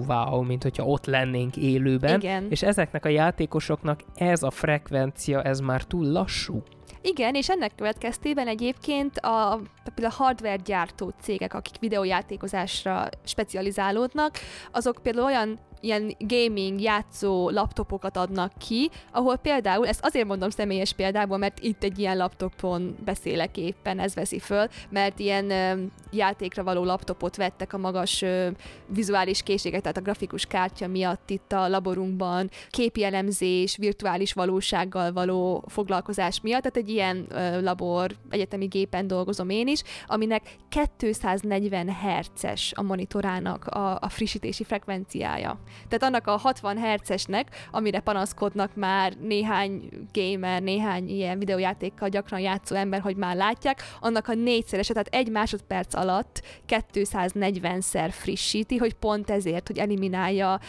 wow, 0.07 0.43
mint 0.43 0.63
hogyha 0.63 0.85
ott 0.85 1.07
lennénk 1.07 1.57
élőben. 1.57 2.21
Igen. 2.21 2.47
És 2.51 2.63
ezeknek 2.63 3.05
a 3.05 3.09
játékosoknak 3.09 4.01
ez 4.15 4.43
a 4.43 4.51
frekvencia, 4.51 5.43
ez 5.43 5.61
már 5.61 5.83
túl 5.83 6.07
lassú. 6.07 6.63
Igen, 7.03 7.35
és 7.35 7.49
ennek 7.49 7.75
következtében 7.75 8.49
egyébként 8.49 9.19
a, 9.19 9.61
például 9.95 10.15
a 10.19 10.23
hardware 10.23 10.57
gyártó 10.57 11.13
cégek, 11.21 11.55
akik 11.55 11.79
videójátékozásra 11.81 13.09
specializálódnak, 13.25 14.37
azok 14.73 14.99
például 15.03 15.25
olyan 15.25 15.59
ilyen 15.81 16.17
gaming 16.19 16.81
játszó 16.81 17.51
laptopokat 17.51 18.17
adnak 18.17 18.53
ki, 18.59 18.91
ahol 19.13 19.37
például, 19.37 19.87
ezt 19.87 20.05
azért 20.05 20.27
mondom 20.27 20.51
személyes 20.51 20.93
példából, 20.93 21.39
mert 21.39 21.61
itt 21.61 21.83
egy 21.83 21.99
ilyen 21.99 22.17
laptopon 22.17 22.97
beszélek 23.05 23.57
éppen, 23.57 23.99
ez 23.99 24.15
veszi 24.15 24.39
föl, 24.39 24.69
mert 24.91 25.19
ilyen 25.19 25.51
ö, 25.51 25.83
játékra 26.11 26.63
való 26.63 26.85
laptopot 26.85 27.37
vettek 27.37 27.73
a 27.73 27.79
magas 27.79 28.23
ö, 28.23 28.49
vizuális 28.87 29.43
készségek, 29.43 29.81
tehát 29.81 29.97
a 29.97 30.01
grafikus 30.01 30.47
kártya 30.47 30.87
miatt 30.87 31.31
itt 31.31 31.53
a 31.53 31.69
laborunkban, 31.69 32.51
képi 32.71 33.05
elemzés, 33.05 33.77
virtuális 33.77 34.33
valósággal 34.33 35.13
való 35.13 35.65
foglalkozás 35.67 36.41
miatt, 36.41 36.63
tehát 36.63 36.77
egy 36.77 36.95
ilyen 36.95 37.27
ö, 37.29 37.61
labor, 37.61 38.17
egyetemi 38.31 38.67
gépen 38.67 39.07
dolgozom 39.07 39.49
én 39.51 39.67
is, 39.67 39.83
aminek 40.07 40.57
240 40.69 41.95
Hz-es 41.95 42.73
a 42.77 42.83
monitorának 42.83 43.67
a, 43.67 43.99
a 44.01 44.09
frissítési 44.09 44.65
frekvenciája. 44.65 45.59
Tehát 45.89 46.15
annak 46.15 46.27
a 46.27 46.37
60 46.37 46.79
hercesnek, 46.79 47.67
amire 47.71 48.01
panaszkodnak 48.01 48.71
már 48.75 49.13
néhány 49.21 49.89
gamer, 50.13 50.63
néhány 50.63 51.09
ilyen 51.09 51.39
videójátékkal 51.39 52.09
gyakran 52.09 52.41
játszó 52.41 52.77
ember, 52.77 53.01
hogy 53.01 53.17
már 53.17 53.37
látják, 53.37 53.83
annak 54.01 54.29
a 54.29 54.35
négyszerese, 54.35 54.93
tehát 54.93 55.09
egy 55.15 55.31
másodperc 55.31 55.95
alatt 55.95 56.43
240-szer 56.69 58.09
frissíti, 58.11 58.77
hogy 58.77 58.95
pont 58.95 59.31
ezért, 59.31 59.67
hogy 59.67 59.79
eliminálja 59.79 60.61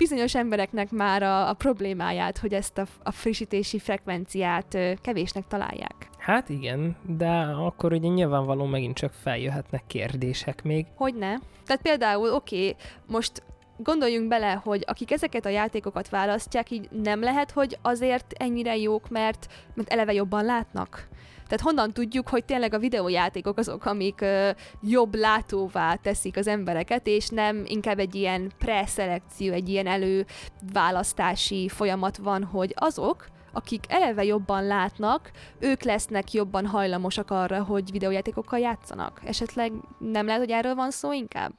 bizonyos 0.00 0.34
embereknek 0.34 0.90
már 0.90 1.22
a, 1.22 1.48
a 1.48 1.52
problémáját, 1.52 2.38
hogy 2.38 2.54
ezt 2.54 2.78
a, 2.78 2.86
a 3.02 3.10
frissítési 3.10 3.78
frekvenciát 3.78 4.78
kevésnek 5.00 5.46
találják. 5.48 6.10
Hát 6.18 6.48
igen, 6.48 6.96
de 7.06 7.30
akkor 7.66 7.92
ugye 7.92 8.08
nyilvánvaló 8.08 8.64
megint 8.64 8.96
csak 8.96 9.12
feljöhetnek 9.12 9.82
kérdések 9.86 10.62
még. 10.62 10.86
Hogy 10.94 11.14
ne? 11.14 11.34
Tehát 11.66 11.82
például, 11.82 12.32
oké, 12.32 12.56
okay, 12.56 12.76
most 13.06 13.42
gondoljunk 13.82 14.28
bele, 14.28 14.52
hogy 14.52 14.84
akik 14.86 15.12
ezeket 15.12 15.44
a 15.46 15.48
játékokat 15.48 16.08
választják, 16.08 16.70
így 16.70 16.88
nem 16.90 17.20
lehet, 17.20 17.50
hogy 17.50 17.78
azért 17.82 18.32
ennyire 18.32 18.76
jók, 18.76 19.08
mert, 19.08 19.46
mert 19.74 19.92
eleve 19.92 20.12
jobban 20.12 20.44
látnak. 20.44 21.08
Tehát 21.50 21.64
honnan 21.64 21.92
tudjuk, 21.92 22.28
hogy 22.28 22.44
tényleg 22.44 22.74
a 22.74 22.78
videójátékok 22.78 23.58
azok, 23.58 23.84
amik 23.84 24.20
ö, 24.20 24.50
jobb 24.82 25.14
látóvá 25.14 25.94
teszik 25.94 26.36
az 26.36 26.46
embereket, 26.46 27.06
és 27.06 27.28
nem 27.28 27.62
inkább 27.66 27.98
egy 27.98 28.14
ilyen 28.14 28.52
preszelekció, 28.58 29.52
egy 29.52 29.68
ilyen 29.68 29.86
előválasztási 29.86 31.68
folyamat 31.68 32.16
van, 32.16 32.44
hogy 32.44 32.74
azok, 32.76 33.26
akik 33.52 33.84
eleve 33.88 34.24
jobban 34.24 34.66
látnak, 34.66 35.30
ők 35.58 35.82
lesznek 35.82 36.32
jobban 36.32 36.66
hajlamosak 36.66 37.30
arra, 37.30 37.62
hogy 37.62 37.90
videójátékokkal 37.90 38.58
játszanak. 38.58 39.20
Esetleg 39.24 39.72
nem 39.98 40.26
lehet, 40.26 40.40
hogy 40.40 40.50
erről 40.50 40.74
van 40.74 40.90
szó 40.90 41.12
inkább? 41.12 41.52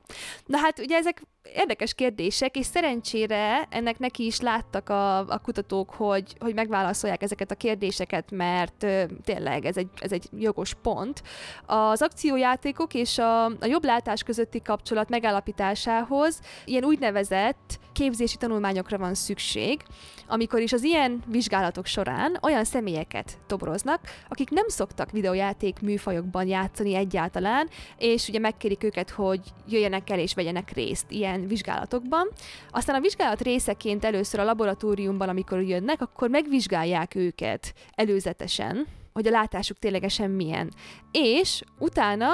Na 0.46 0.58
hát 0.58 0.80
ugye 0.80 0.98
ezek 0.98 1.22
érdekes 1.44 1.94
kérdések, 1.94 2.56
és 2.56 2.66
szerencsére 2.66 3.68
ennek 3.70 4.00
neki 4.00 4.26
is 4.26 4.40
láttak 4.40 4.90
a, 4.90 5.18
a 5.18 5.40
kutatók, 5.44 5.90
hogy, 5.90 6.36
hogy 6.40 6.54
megválaszolják 6.54 7.22
ezeket 7.22 7.52
a 7.52 7.56
kérdéseket, 7.56 8.32
mert 8.32 8.84
ö, 8.84 9.04
tényleg 9.24 9.66
ez 9.66 9.78
egy, 9.78 9.88
ez 10.00 10.12
egy 10.12 10.30
jogos 10.38 10.74
pont. 10.82 11.24
Az 11.66 12.02
akciójátékok 12.02 12.94
és 12.94 13.18
a, 13.18 13.46
a 13.46 13.66
jobb 13.66 13.84
látás 13.84 14.24
közötti 14.24 14.62
kapcsolat 14.62 15.10
megállapításához 15.10 16.42
ilyen 16.66 16.84
úgynevezett 16.84 17.80
képzési 17.94 18.38
tanulmányokra 18.38 18.98
van 18.98 19.14
szükség, 19.14 19.82
amikor 20.28 20.60
is 20.62 20.74
az 20.74 20.84
ilyen 20.84 21.24
vizsgálatok 21.28 21.86
során 21.86 22.38
olyan 22.42 22.64
személyeket 22.64 23.38
toboroznak, 23.48 24.00
akik 24.30 24.50
nem 24.50 24.68
szoktak 24.68 25.12
videójáték 25.12 25.80
műfajokban 25.80 26.48
játszani 26.48 26.96
egyáltalán, 26.96 27.70
és 27.98 28.28
ugye 28.28 28.40
megkérik 28.40 28.84
őket, 28.84 29.10
hogy 29.10 29.40
jöjjenek 29.68 30.10
el 30.10 30.20
és 30.20 30.34
vegyenek 30.34 30.72
részt 30.74 31.12
ilyen 31.12 31.31
vizsgálatokban. 31.40 32.28
Aztán 32.72 32.96
a 32.96 33.02
vizsgálat 33.02 33.42
részeként 33.42 34.06
először 34.06 34.40
a 34.40 34.44
laboratóriumban, 34.44 35.30
amikor 35.30 35.62
jönnek, 35.62 36.02
akkor 36.02 36.30
megvizsgálják 36.30 37.16
őket 37.16 37.74
előzetesen, 37.96 38.88
hogy 39.14 39.28
a 39.28 39.32
látásuk 39.32 39.80
ténylegesen 39.80 40.32
milyen. 40.32 40.74
És 41.12 41.62
utána 41.80 42.30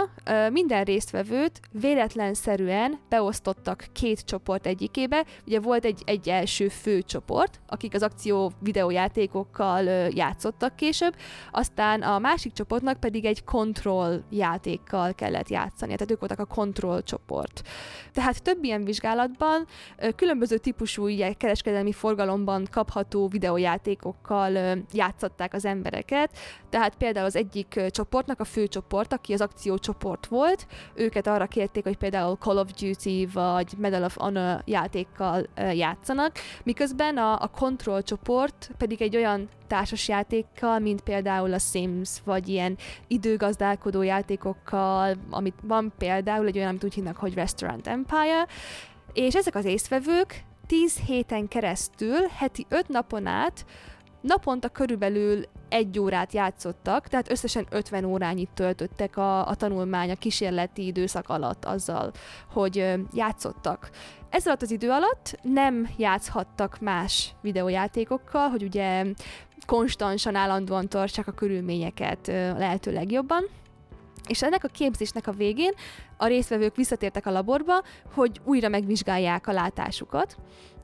minden 0.51 0.83
résztvevőt 0.83 1.59
véletlenszerűen 1.71 2.99
beosztottak 3.09 3.85
két 3.91 4.21
csoport 4.21 4.67
egyikébe. 4.67 5.25
Ugye 5.45 5.59
volt 5.59 5.85
egy, 5.85 6.01
egy 6.05 6.29
első 6.29 6.67
fő 6.67 7.01
csoport, 7.01 7.59
akik 7.67 7.93
az 7.93 8.03
akció 8.03 8.51
videójátékokkal 8.59 9.83
játszottak 10.09 10.75
később, 10.75 11.15
aztán 11.51 12.01
a 12.01 12.19
másik 12.19 12.53
csoportnak 12.53 12.99
pedig 12.99 13.25
egy 13.25 13.43
control 13.43 14.23
játékkal 14.29 15.13
kellett 15.13 15.49
játszani, 15.49 15.93
tehát 15.93 16.11
ők 16.11 16.19
voltak 16.19 16.39
a 16.39 16.45
control 16.45 17.03
csoport. 17.03 17.61
Tehát 18.13 18.43
több 18.43 18.63
ilyen 18.63 18.83
vizsgálatban 18.83 19.65
különböző 20.15 20.57
típusú 20.57 21.03
ugye, 21.03 21.33
kereskedelmi 21.33 21.91
forgalomban 21.91 22.67
kapható 22.71 23.27
videójátékokkal 23.27 24.83
játszották 24.93 25.53
az 25.53 25.65
embereket, 25.65 26.37
tehát 26.69 26.95
például 26.95 27.25
az 27.25 27.35
egyik 27.35 27.81
csoportnak 27.89 28.39
a 28.39 28.43
fő 28.43 28.67
csoport, 28.67 29.13
aki 29.13 29.33
az 29.33 29.41
akciócsoport 29.41 30.25
volt, 30.25 30.67
őket 30.93 31.27
arra 31.27 31.45
kérték, 31.45 31.83
hogy 31.83 31.97
például 31.97 32.35
Call 32.35 32.57
of 32.57 32.71
Duty 32.71 33.27
vagy 33.33 33.73
Medal 33.77 34.03
of 34.03 34.17
Honor 34.17 34.61
játékkal 34.65 35.47
játszanak, 35.73 36.31
miközben 36.63 37.17
a, 37.17 37.41
a 37.41 37.47
Control 37.47 38.03
csoport 38.03 38.71
pedig 38.77 39.01
egy 39.01 39.15
olyan 39.15 39.49
társas 39.67 40.07
játékkal, 40.07 40.79
mint 40.79 41.01
például 41.01 41.53
a 41.53 41.59
Sims, 41.59 42.09
vagy 42.23 42.47
ilyen 42.47 42.77
időgazdálkodó 43.07 44.01
játékokkal, 44.01 45.15
amit 45.29 45.55
van 45.63 45.93
például 45.97 46.47
egy 46.47 46.57
olyan, 46.57 46.69
amit 46.69 46.83
úgy 46.83 46.93
hívnak, 46.93 47.17
hogy 47.17 47.33
Restaurant 47.33 47.87
Empire, 47.87 48.47
és 49.13 49.35
ezek 49.35 49.55
az 49.55 49.65
észvevők 49.65 50.43
10 50.67 50.97
héten 50.97 51.47
keresztül, 51.47 52.27
heti 52.37 52.65
5 52.69 52.87
napon 52.87 53.25
át 53.25 53.65
naponta 54.27 54.69
körülbelül 54.69 55.43
egy 55.69 55.99
órát 55.99 56.33
játszottak, 56.33 57.07
tehát 57.07 57.31
összesen 57.31 57.65
50 57.69 58.05
órányit 58.05 58.49
töltöttek 58.53 59.17
a, 59.17 59.47
a 59.47 59.55
tanulmány, 59.55 60.11
a 60.11 60.15
kísérleti 60.15 60.85
időszak 60.85 61.29
alatt 61.29 61.65
azzal, 61.65 62.11
hogy 62.51 62.93
játszottak. 63.13 63.89
Ez 64.29 64.45
alatt 64.45 64.61
az 64.61 64.71
idő 64.71 64.89
alatt 64.89 65.39
nem 65.41 65.89
játszhattak 65.97 66.79
más 66.79 67.33
videójátékokkal, 67.41 68.49
hogy 68.49 68.63
ugye 68.63 69.05
konstansan, 69.65 70.35
állandóan 70.35 70.87
tartsák 70.87 71.27
a 71.27 71.31
körülményeket 71.31 72.27
lehető 72.57 72.91
legjobban. 72.91 73.43
És 74.27 74.43
ennek 74.43 74.63
a 74.63 74.67
képzésnek 74.67 75.27
a 75.27 75.31
végén 75.31 75.71
a 76.17 76.27
résztvevők 76.27 76.75
visszatértek 76.75 77.25
a 77.25 77.31
laborba, 77.31 77.83
hogy 78.13 78.41
újra 78.43 78.69
megvizsgálják 78.69 79.47
a 79.47 79.51
látásukat, 79.51 80.37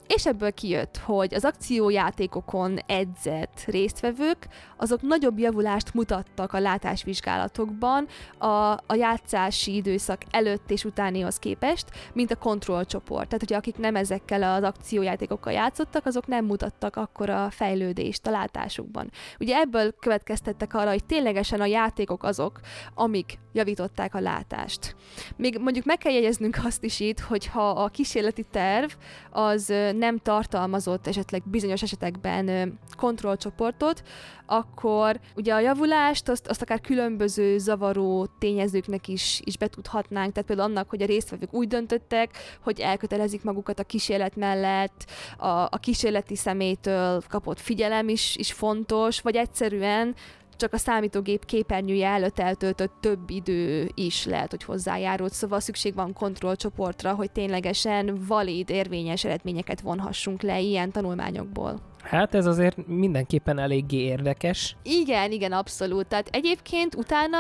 és 0.08 0.26
ebből 0.26 0.54
kijött, 0.54 0.98
hogy 0.98 1.34
az 1.34 1.46
akciójátékokon 1.46 2.80
edzett 2.86 3.64
résztvevők, 3.66 4.48
azok 4.78 5.02
nagyobb 5.02 5.40
javulást 5.40 5.94
mutattak 5.94 6.54
a 6.54 6.60
látásvizsgálatokban 6.60 8.08
a, 8.38 8.46
a 8.72 8.96
játszási 8.96 9.76
időszak 9.76 10.22
előtt 10.32 10.72
és 10.72 10.86
utánihoz 10.86 11.40
képest, 11.40 11.86
mint 12.14 12.32
a 12.32 12.36
kontrollcsoport. 12.36 13.28
Tehát, 13.28 13.48
hogy 13.48 13.54
akik 13.54 13.78
nem 13.78 13.96
ezekkel 13.96 14.44
az 14.44 14.64
akciójátékokkal 14.64 15.54
játszottak, 15.54 16.06
azok 16.06 16.28
nem 16.28 16.46
mutattak 16.46 16.96
akkora 16.96 17.50
fejlődést 17.50 18.28
a 18.28 18.32
látásukban. 18.32 19.12
Ugye 19.40 19.56
ebből 19.56 19.94
következtettek 20.00 20.74
arra, 20.74 20.90
hogy 20.90 21.06
ténylegesen 21.06 21.62
a 21.62 21.66
játékok 21.66 22.24
azok, 22.24 22.60
amik 22.94 23.40
javították 23.54 24.16
a 24.16 24.20
látást. 24.20 24.96
Még 25.36 25.58
mondjuk 25.60 25.86
meg 25.86 25.98
kell 25.98 26.12
jegyeznünk 26.12 26.60
azt 26.64 26.84
is 26.84 27.00
itt, 27.00 27.20
hogy 27.20 27.48
ha 27.48 27.70
a 27.70 27.88
kísérleti 27.88 28.46
terv 28.52 28.92
az 29.32 29.74
nem 29.96 30.18
tartalmazott 30.18 31.08
esetleg 31.08 31.42
bizonyos 31.46 31.82
esetekben 31.82 32.80
kontrollcsoportot, 32.98 34.04
akkor 34.46 35.20
ugye 35.36 35.54
a 35.54 35.60
javulást 35.60 36.30
azt, 36.30 36.48
azt 36.48 36.62
akár 36.62 36.82
különböző 36.82 37.58
zavaró 37.58 38.28
tényezőknek 38.40 39.08
is, 39.08 39.42
is 39.44 39.58
betudhatnánk, 39.58 40.32
tehát 40.32 40.48
például 40.48 40.70
annak, 40.70 40.90
hogy 40.90 41.02
a 41.02 41.06
résztvevők 41.06 41.54
úgy 41.54 41.68
döntöttek, 41.68 42.32
hogy 42.64 42.80
elkötelezik 42.80 43.44
magukat 43.44 43.80
a 43.80 43.84
kísérlet 43.84 44.36
mellett, 44.36 45.06
a, 45.38 45.48
a 45.48 45.78
kísérleti 45.82 46.36
szemétől 46.36 47.22
kapott 47.30 47.60
figyelem 47.60 48.10
is, 48.10 48.36
is 48.36 48.52
fontos, 48.52 49.22
vagy 49.22 49.36
egyszerűen 49.36 50.16
csak 50.56 50.74
a 50.74 50.78
számítógép 50.78 51.46
képernyője 51.46 52.08
előtt 52.08 52.40
eltöltött 52.40 52.94
több 53.00 53.30
idő 53.30 53.90
is 53.94 54.26
lehet, 54.26 54.50
hogy 54.50 54.64
hozzájárult, 54.64 55.34
szóval 55.34 55.60
szükség 55.60 55.96
van 55.96 56.14
kontrollcsoportra, 56.14 57.14
hogy 57.14 57.32
ténylegesen 57.32 58.20
valid, 58.28 58.70
érvényes 58.70 59.24
eredményeket 59.24 59.82
vonhassunk 59.82 60.42
le 60.42 60.60
ilyen 60.60 60.92
tanulmányokból. 60.92 61.80
Hát 62.04 62.36
ez 62.36 62.46
azért 62.46 62.88
mindenképpen 62.88 63.60
eléggé 63.60 63.98
érdekes. 63.98 64.76
Igen, 64.84 65.32
igen, 65.32 65.52
abszolút. 65.52 66.08
Tehát 66.08 66.28
egyébként 66.32 66.96
utána 66.96 67.38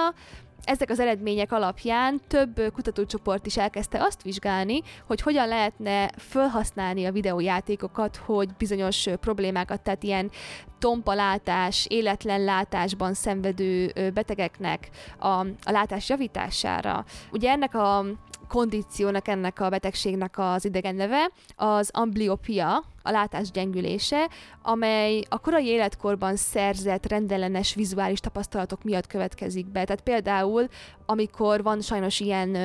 ezek 0.64 0.90
az 0.90 1.00
eredmények 1.00 1.52
alapján 1.52 2.22
több 2.28 2.72
kutatócsoport 2.74 3.46
is 3.46 3.58
elkezdte 3.58 4.04
azt 4.04 4.22
vizsgálni, 4.22 4.82
hogy 5.08 5.22
hogyan 5.22 5.48
lehetne 5.48 6.10
felhasználni 6.18 7.06
a 7.06 7.12
videójátékokat, 7.12 8.16
hogy 8.16 8.50
bizonyos 8.58 9.08
problémákat, 9.20 9.82
tehát 9.82 10.04
ilyen 10.04 10.32
tompalátás, 10.80 11.86
életlen 11.90 12.44
látásban 12.44 13.14
szenvedő 13.14 13.94
betegeknek 14.14 14.90
a, 15.20 15.28
a 15.64 15.72
látás 15.72 16.10
javítására. 16.10 17.06
Ugye 17.32 17.52
ennek 17.52 17.76
a 17.76 18.06
kondíciónak, 18.54 19.28
ennek 19.28 19.60
a 19.60 19.70
betegségnek 19.70 20.38
az 20.38 20.66
idegen 20.66 20.96
neve, 20.96 21.32
az 21.56 21.90
ambliopia, 21.94 22.84
a 23.02 23.12
látás 23.12 23.52
gyengülése, 23.52 24.30
amely 24.62 25.22
a 25.30 25.40
korai 25.40 25.66
életkorban 25.66 26.36
szerzett 26.36 27.08
rendellenes 27.08 27.74
vizuális 27.74 28.20
tapasztalatok 28.20 28.84
miatt 28.84 29.08
következik 29.08 29.66
be. 29.66 29.84
Tehát 29.84 30.02
például, 30.02 30.68
amikor 31.06 31.64
van 31.64 31.82
sajnos 31.82 32.20
ilyen 32.20 32.56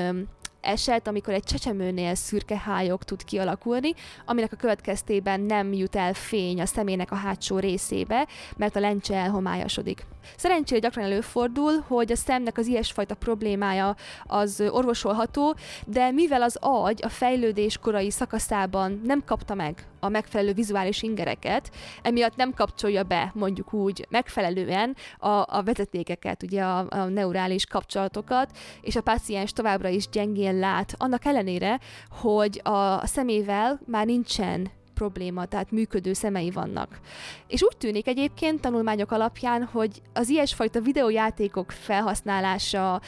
eset, 0.61 1.07
amikor 1.07 1.35
egy 1.35 1.43
csecsemőnél 1.43 2.15
szürke 2.15 2.59
hályok 2.59 3.05
tud 3.05 3.25
kialakulni, 3.25 3.93
aminek 4.27 4.53
a 4.53 4.57
következtében 4.57 5.41
nem 5.41 5.73
jut 5.73 5.97
el 5.97 6.15
fény 6.15 6.61
a 6.61 6.67
szemének 6.67 7.11
a 7.11 7.15
hátsó 7.15 7.59
részébe, 7.59 8.27
mert 8.57 8.77
a 8.77 8.81
lencse 8.81 9.15
elhomályosodik. 9.15 10.07
Szerencsére 10.37 10.81
gyakran 10.81 11.05
előfordul, 11.05 11.85
hogy 11.87 12.13
a 12.13 12.17
szemnek 12.17 12.59
az 12.59 12.67
ilyesfajta 12.67 13.15
problémája 13.15 13.97
az 14.25 14.63
orvosolható, 14.71 15.57
de 15.87 16.11
mivel 16.11 16.43
az 16.43 16.57
agy 16.61 17.01
a 17.05 17.09
fejlődés 17.09 17.79
korai 17.79 18.11
szakaszában 18.11 19.01
nem 19.05 19.25
kapta 19.25 19.55
meg 19.55 19.87
a 20.01 20.09
megfelelő 20.09 20.53
vizuális 20.53 21.03
ingereket, 21.03 21.71
emiatt 22.03 22.37
nem 22.37 22.55
kapcsolja 22.55 23.03
be 23.03 23.31
mondjuk 23.35 23.73
úgy 23.73 24.07
megfelelően 24.11 24.97
a, 25.19 25.29
a 25.29 25.63
vezetékeket, 25.65 26.43
ugye 26.43 26.63
a, 26.63 26.87
a 26.89 27.05
neurális 27.05 27.67
kapcsolatokat, 27.67 28.51
és 28.81 28.97
a 28.97 29.01
páciens 29.01 29.53
továbbra 29.53 29.89
is 29.89 30.09
gyengén 30.09 30.59
lát, 30.59 30.95
annak 30.97 31.25
ellenére, 31.25 31.81
hogy 32.21 32.61
a 32.65 33.07
szemével 33.07 33.81
már 33.87 34.07
nincsen 34.07 34.71
probléma, 34.99 35.45
tehát 35.45 35.71
működő 35.71 36.13
szemei 36.13 36.51
vannak. 36.51 37.01
És 37.47 37.63
úgy 37.63 37.77
tűnik 37.79 38.07
egyébként 38.07 38.61
tanulmányok 38.61 39.13
alapján, 39.13 39.63
hogy 39.63 40.03
az 40.15 40.29
ilyesfajta 40.29 40.81
videójátékok 40.81 41.71
felhasználása 41.71 43.01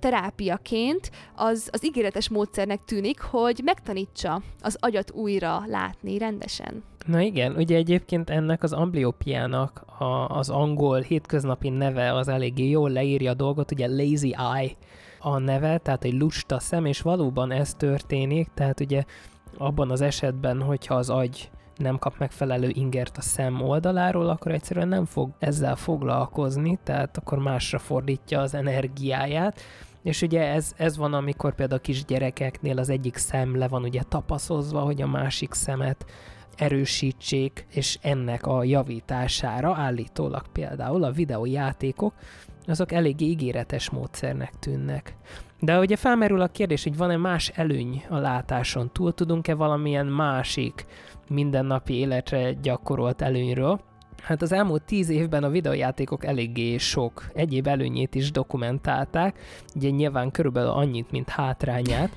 terápiaként 0.00 1.10
az, 1.34 1.68
az 1.72 1.84
ígéretes 1.84 2.28
módszernek 2.28 2.84
tűnik, 2.84 3.20
hogy 3.20 3.60
megtanítsa 3.64 4.42
az 4.60 4.76
agyat 4.80 5.10
újra 5.10 5.62
látni 5.66 6.18
rendesen. 6.18 6.82
Na 7.06 7.20
igen, 7.20 7.56
ugye 7.56 7.76
egyébként 7.76 8.30
ennek 8.30 8.62
az 8.62 8.72
ambliopiának 8.72 9.84
a, 9.98 10.28
az 10.38 10.50
angol 10.50 11.00
hétköznapi 11.00 11.68
neve 11.68 12.14
az 12.14 12.28
eléggé 12.28 12.68
jól 12.68 12.90
leírja 12.90 13.30
a 13.30 13.34
dolgot, 13.34 13.72
ugye 13.72 13.86
lazy 13.86 14.36
eye 14.38 14.70
a 15.18 15.38
neve, 15.38 15.78
tehát 15.78 16.04
egy 16.04 16.12
lusta 16.12 16.58
szem, 16.58 16.84
és 16.84 17.00
valóban 17.00 17.50
ez 17.52 17.74
történik, 17.74 18.48
tehát 18.54 18.80
ugye 18.80 19.04
abban 19.58 19.90
az 19.90 20.00
esetben, 20.00 20.62
hogyha 20.62 20.94
az 20.94 21.10
agy 21.10 21.50
nem 21.76 21.98
kap 21.98 22.18
megfelelő 22.18 22.68
ingert 22.72 23.16
a 23.16 23.20
szem 23.20 23.62
oldaláról, 23.62 24.28
akkor 24.28 24.52
egyszerűen 24.52 24.88
nem 24.88 25.04
fog 25.04 25.30
ezzel 25.38 25.76
foglalkozni, 25.76 26.78
tehát 26.82 27.16
akkor 27.16 27.38
másra 27.38 27.78
fordítja 27.78 28.40
az 28.40 28.54
energiáját, 28.54 29.60
és 30.02 30.22
ugye 30.22 30.42
ez, 30.42 30.72
ez 30.76 30.96
van, 30.96 31.14
amikor 31.14 31.54
például 31.54 31.78
a 31.78 31.82
kis 31.82 32.04
gyerekeknél 32.04 32.78
az 32.78 32.88
egyik 32.88 33.16
szem 33.16 33.56
le 33.56 33.68
van 33.68 33.82
ugye 33.82 34.02
tapaszozva, 34.02 34.80
hogy 34.80 35.02
a 35.02 35.06
másik 35.06 35.52
szemet 35.52 36.04
erősítsék, 36.56 37.66
és 37.70 37.98
ennek 38.02 38.46
a 38.46 38.64
javítására 38.64 39.74
állítólag 39.74 40.46
például 40.52 41.04
a 41.04 41.10
videójátékok 41.10 42.14
azok 42.66 42.92
eléggé 42.92 43.24
ígéretes 43.24 43.90
módszernek 43.90 44.52
tűnnek. 44.58 45.16
De 45.60 45.78
ugye 45.78 45.96
felmerül 45.96 46.40
a 46.40 46.48
kérdés, 46.48 46.82
hogy 46.82 46.96
van-e 46.96 47.16
más 47.16 47.48
előny 47.48 48.04
a 48.08 48.16
látáson 48.16 48.90
túl, 48.92 49.14
tudunk-e 49.14 49.54
valamilyen 49.54 50.06
másik 50.06 50.86
mindennapi 51.28 51.94
életre 51.94 52.52
gyakorolt 52.52 53.22
előnyről. 53.22 53.80
Hát 54.22 54.42
az 54.42 54.52
elmúlt 54.52 54.82
tíz 54.82 55.08
évben 55.08 55.44
a 55.44 55.48
videojátékok 55.48 56.24
eléggé 56.24 56.76
sok 56.76 57.24
egyéb 57.34 57.66
előnyét 57.66 58.14
is 58.14 58.30
dokumentálták, 58.30 59.38
ugye 59.74 59.90
nyilván 59.90 60.30
körülbelül 60.30 60.70
annyit, 60.70 61.10
mint 61.10 61.28
hátrányát. 61.28 62.10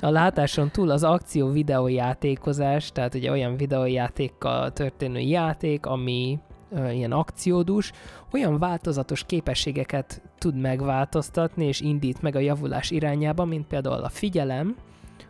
A 0.00 0.10
látáson 0.10 0.70
túl 0.70 0.90
az 0.90 1.04
akció 1.04 1.50
videójátékozás, 1.50 2.92
tehát 2.92 3.14
ugye 3.14 3.30
olyan 3.30 3.56
videójátékkal 3.56 4.72
történő 4.72 5.18
játék, 5.18 5.86
ami 5.86 6.38
ilyen 6.76 7.12
akciódus, 7.12 7.92
olyan 8.32 8.58
változatos 8.58 9.24
képességeket 9.24 10.22
tud 10.38 10.54
megváltoztatni 10.54 11.66
és 11.66 11.80
indít 11.80 12.22
meg 12.22 12.36
a 12.36 12.38
javulás 12.38 12.90
irányába, 12.90 13.44
mint 13.44 13.66
például 13.66 14.04
a 14.04 14.08
figyelem, 14.08 14.76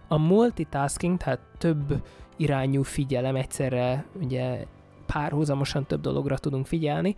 a 0.09 0.19
multitasking, 0.19 1.17
tehát 1.17 1.41
több 1.59 2.03
irányú 2.37 2.83
figyelem, 2.83 3.37
egyszerre 3.37 4.05
ugye 4.21 4.65
párhuzamosan 5.07 5.87
több 5.87 6.01
dologra 6.01 6.39
tudunk 6.39 6.67
figyelni, 6.67 7.15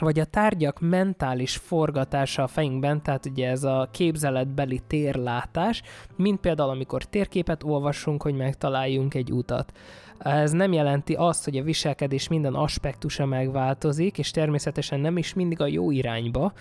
vagy 0.00 0.18
a 0.18 0.24
tárgyak 0.24 0.80
mentális 0.80 1.56
forgatása 1.56 2.42
a 2.42 2.46
fejünkben, 2.46 3.02
tehát 3.02 3.26
ugye 3.26 3.48
ez 3.48 3.64
a 3.64 3.88
képzeletbeli 3.90 4.80
térlátás, 4.86 5.82
mint 6.16 6.40
például 6.40 6.70
amikor 6.70 7.04
térképet 7.04 7.62
olvasunk, 7.62 8.22
hogy 8.22 8.34
megtaláljunk 8.34 9.14
egy 9.14 9.32
utat. 9.32 9.72
Ez 10.18 10.52
nem 10.52 10.72
jelenti 10.72 11.14
azt, 11.14 11.44
hogy 11.44 11.56
a 11.56 11.62
viselkedés 11.62 12.28
minden 12.28 12.54
aspektusa 12.54 13.26
megváltozik, 13.26 14.18
és 14.18 14.30
természetesen 14.30 15.00
nem 15.00 15.16
is 15.16 15.34
mindig 15.34 15.60
a 15.60 15.66
jó 15.66 15.90
irányba, 15.90 16.52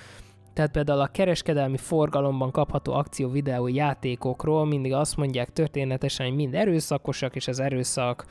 tehát 0.54 0.72
például 0.72 1.00
a 1.00 1.08
kereskedelmi 1.08 1.78
forgalomban 1.78 2.52
kapható 2.52 2.94
akció 2.94 3.30
videó 3.30 3.68
játékokról 3.68 4.65
mindig 4.65 4.94
azt 4.94 5.18
mondják 5.18 5.54
történetesen, 5.54 6.26
hogy 6.26 6.36
mind 6.36 6.56
erőszakosak, 6.56 7.36
és 7.36 7.48
az 7.48 7.60
erőszak 7.60 8.26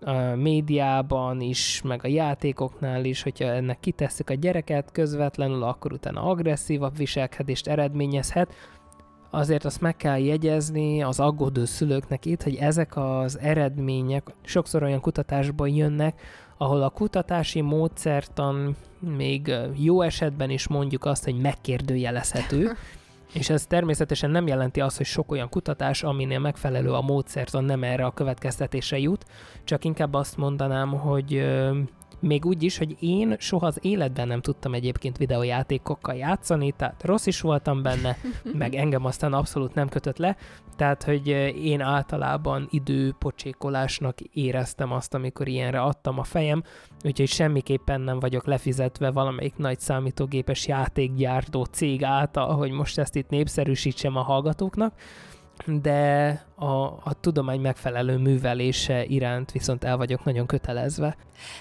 a 0.00 0.12
médiában 0.36 1.40
is, 1.40 1.82
meg 1.84 2.04
a 2.04 2.08
játékoknál 2.08 3.04
is, 3.04 3.22
hogyha 3.22 3.44
ennek 3.44 3.80
kitesszük 3.80 4.30
a 4.30 4.34
gyereket 4.34 4.92
közvetlenül, 4.92 5.62
akkor 5.62 5.92
utána 5.92 6.22
agresszívabb 6.22 6.96
viselkedést 6.96 7.66
eredményezhet, 7.66 8.54
azért 9.34 9.64
azt 9.64 9.80
meg 9.80 9.96
kell 9.96 10.18
jegyezni 10.18 11.02
az 11.02 11.20
aggódó 11.20 11.64
szülőknek 11.64 12.24
itt, 12.24 12.42
hogy 12.42 12.54
ezek 12.54 12.96
az 12.96 13.38
eredmények 13.38 14.34
sokszor 14.42 14.82
olyan 14.82 15.00
kutatásból 15.00 15.68
jönnek, 15.68 16.20
ahol 16.56 16.82
a 16.82 16.90
kutatási 16.90 17.60
módszertan 17.60 18.76
még 19.16 19.54
jó 19.76 20.02
esetben 20.02 20.50
is 20.50 20.68
mondjuk 20.68 21.04
azt, 21.04 21.24
hogy 21.24 21.40
megkérdőjelezhető, 21.40 22.72
és 23.34 23.50
ez 23.50 23.66
természetesen 23.66 24.30
nem 24.30 24.46
jelenti 24.46 24.80
azt, 24.80 24.96
hogy 24.96 25.06
sok 25.06 25.30
olyan 25.32 25.48
kutatás, 25.48 26.02
aminél 26.02 26.38
megfelelő 26.38 26.92
a 26.92 27.00
módszertan 27.00 27.64
nem 27.64 27.82
erre 27.82 28.04
a 28.04 28.10
következtetésre 28.10 28.98
jut, 28.98 29.24
csak 29.64 29.84
inkább 29.84 30.14
azt 30.14 30.36
mondanám, 30.36 30.90
hogy 30.90 31.46
még 32.24 32.44
úgy 32.44 32.62
is, 32.62 32.78
hogy 32.78 32.96
én 33.00 33.36
soha 33.38 33.66
az 33.66 33.78
életben 33.82 34.28
nem 34.28 34.40
tudtam 34.40 34.74
egyébként 34.74 35.16
videójátékokkal 35.16 36.14
játszani, 36.14 36.72
tehát 36.72 37.02
rossz 37.04 37.26
is 37.26 37.40
voltam 37.40 37.82
benne, 37.82 38.16
meg 38.58 38.74
engem 38.74 39.04
aztán 39.04 39.32
abszolút 39.32 39.74
nem 39.74 39.88
kötött 39.88 40.16
le, 40.18 40.36
tehát 40.76 41.02
hogy 41.02 41.28
én 41.64 41.80
általában 41.80 42.68
időpocsékolásnak 42.70 44.20
éreztem 44.20 44.92
azt, 44.92 45.14
amikor 45.14 45.48
ilyenre 45.48 45.80
adtam 45.80 46.18
a 46.18 46.24
fejem, 46.24 46.62
úgyhogy 47.04 47.28
semmiképpen 47.28 48.00
nem 48.00 48.18
vagyok 48.20 48.46
lefizetve 48.46 49.10
valamelyik 49.10 49.56
nagy 49.56 49.78
számítógépes 49.78 50.66
játékgyártó 50.66 51.64
cég 51.64 52.04
által, 52.04 52.56
hogy 52.56 52.70
most 52.70 52.98
ezt 52.98 53.16
itt 53.16 53.28
népszerűsítsem 53.28 54.16
a 54.16 54.22
hallgatóknak, 54.22 54.94
de 55.66 56.28
a, 56.54 56.84
a 56.84 57.14
tudomány 57.20 57.60
megfelelő 57.60 58.16
művelése 58.16 59.04
iránt 59.04 59.52
viszont 59.52 59.84
el 59.84 59.96
vagyok 59.96 60.24
nagyon 60.24 60.46
kötelezve. 60.46 61.16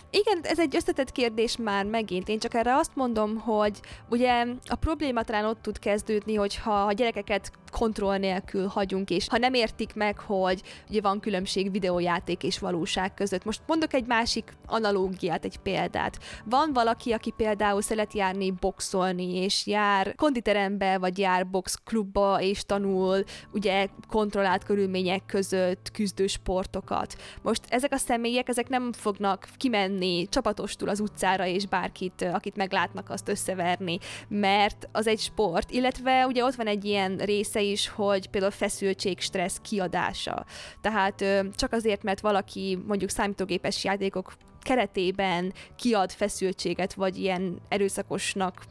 Igen, 0.09 0.39
ez 0.41 0.59
egy 0.59 0.75
összetett 0.75 1.11
kérdés 1.11 1.57
már 1.57 1.85
megint. 1.85 2.29
Én 2.29 2.39
csak 2.39 2.53
erre 2.53 2.75
azt 2.75 2.95
mondom, 2.95 3.37
hogy 3.37 3.79
ugye 4.09 4.45
a 4.65 4.75
probléma 4.75 5.23
talán 5.23 5.45
ott 5.45 5.61
tud 5.61 5.79
kezdődni, 5.79 6.35
hogyha 6.35 6.73
a 6.73 6.91
gyerekeket 6.91 7.51
kontroll 7.73 8.17
nélkül 8.17 8.67
hagyunk, 8.67 9.09
és 9.09 9.27
ha 9.27 9.37
nem 9.37 9.53
értik 9.53 9.93
meg, 9.93 10.19
hogy 10.19 10.61
ugye 10.89 11.01
van 11.01 11.19
különbség 11.19 11.71
videójáték 11.71 12.43
és 12.43 12.59
valóság 12.59 13.13
között. 13.13 13.45
Most 13.45 13.61
mondok 13.67 13.93
egy 13.93 14.05
másik 14.05 14.53
analógiát, 14.65 15.45
egy 15.45 15.57
példát. 15.57 16.19
Van 16.45 16.73
valaki, 16.73 17.11
aki 17.11 17.33
például 17.37 17.81
szeret 17.81 18.13
járni 18.13 18.51
boxolni, 18.51 19.35
és 19.35 19.67
jár 19.67 20.15
konditerembe, 20.15 20.97
vagy 20.97 21.17
jár 21.17 21.47
boxklubba, 21.47 22.41
és 22.41 22.65
tanul 22.65 23.23
ugye 23.51 23.87
kontrollált 24.09 24.63
körülmények 24.63 25.25
között 25.25 25.91
küzdő 25.93 26.27
sportokat. 26.27 27.15
Most 27.41 27.61
ezek 27.67 27.93
a 27.93 27.97
személyek, 27.97 28.49
ezek 28.49 28.69
nem 28.69 28.91
fognak 28.91 29.47
kimenni 29.57 30.27
csapatostul 30.29 30.89
az 30.89 30.99
utcára, 30.99 31.45
és 31.45 31.67
bárkit, 31.67 32.21
akit 32.21 32.55
meglátnak, 32.55 33.09
azt 33.09 33.29
összeverni, 33.29 33.97
mert 34.27 34.89
az 34.91 35.07
egy 35.07 35.19
sport, 35.19 35.71
illetve 35.71 36.25
ugye 36.25 36.43
ott 36.43 36.55
van 36.55 36.67
egy 36.67 36.85
ilyen 36.85 37.17
része 37.17 37.61
is, 37.63 37.87
hogy 37.87 38.29
például 38.29 38.51
feszültség, 38.51 39.19
stressz 39.19 39.59
kiadása. 39.61 40.45
Tehát 40.81 41.25
csak 41.55 41.71
azért, 41.71 42.03
mert 42.03 42.19
valaki 42.19 42.79
mondjuk 42.87 43.09
számítógépes 43.09 43.83
játékok 43.83 44.33
keretében 44.61 45.53
kiad 45.75 46.11
feszültséget, 46.11 46.93
vagy 46.93 47.17
ilyen 47.17 47.61
erőszakosnak 47.69 48.65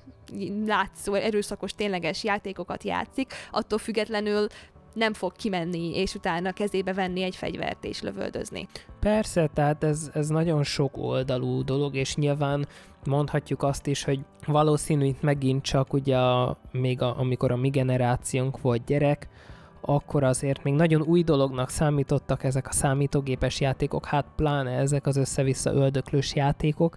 látszó, 0.67 1.15
erőszakos 1.15 1.73
tényleges 1.73 2.25
játékokat 2.25 2.85
játszik, 2.85 3.33
attól 3.51 3.79
függetlenül 3.79 4.47
nem 4.95 5.13
fog 5.13 5.33
kimenni, 5.33 5.97
és 5.97 6.15
utána 6.15 6.53
kezébe 6.53 6.93
venni 6.93 7.23
egy 7.23 7.37
fegyvert 7.37 7.85
és 7.85 8.03
lövöldözni. 8.03 8.69
Persze, 9.01 9.51
tehát 9.55 9.85
ez, 9.85 10.11
ez 10.15 10.29
nagyon 10.29 10.63
sok 10.63 10.97
oldalú 10.97 11.65
dolog, 11.65 11.95
és 11.95 12.15
nyilván 12.15 12.67
mondhatjuk 13.05 13.63
azt 13.63 13.87
is, 13.87 14.05
hogy 14.05 14.21
valószínű 14.47 15.05
itt 15.05 15.23
megint 15.23 15.63
csak 15.63 15.93
ugye 15.93 16.19
a, 16.19 16.59
még 16.73 17.03
a, 17.03 17.19
amikor 17.19 17.51
a 17.51 17.57
mi 17.57 17.69
generációnk 17.69 18.61
volt 18.61 18.85
gyerek, 18.85 19.29
akkor 19.81 20.25
azért 20.25 20.63
még 20.63 20.75
nagyon 20.75 21.03
új 21.03 21.23
dolognak 21.23 21.69
számítottak 21.69 22.45
ezek 22.45 22.69
a 22.69 22.73
számítógépes 22.73 23.61
játékok, 23.61 24.07
hát 24.07 24.27
pláne 24.37 24.71
ezek 24.71 25.07
az 25.07 25.17
össze-vissza 25.17 25.73
öldöklős 25.73 26.35
játékok, 26.35 26.97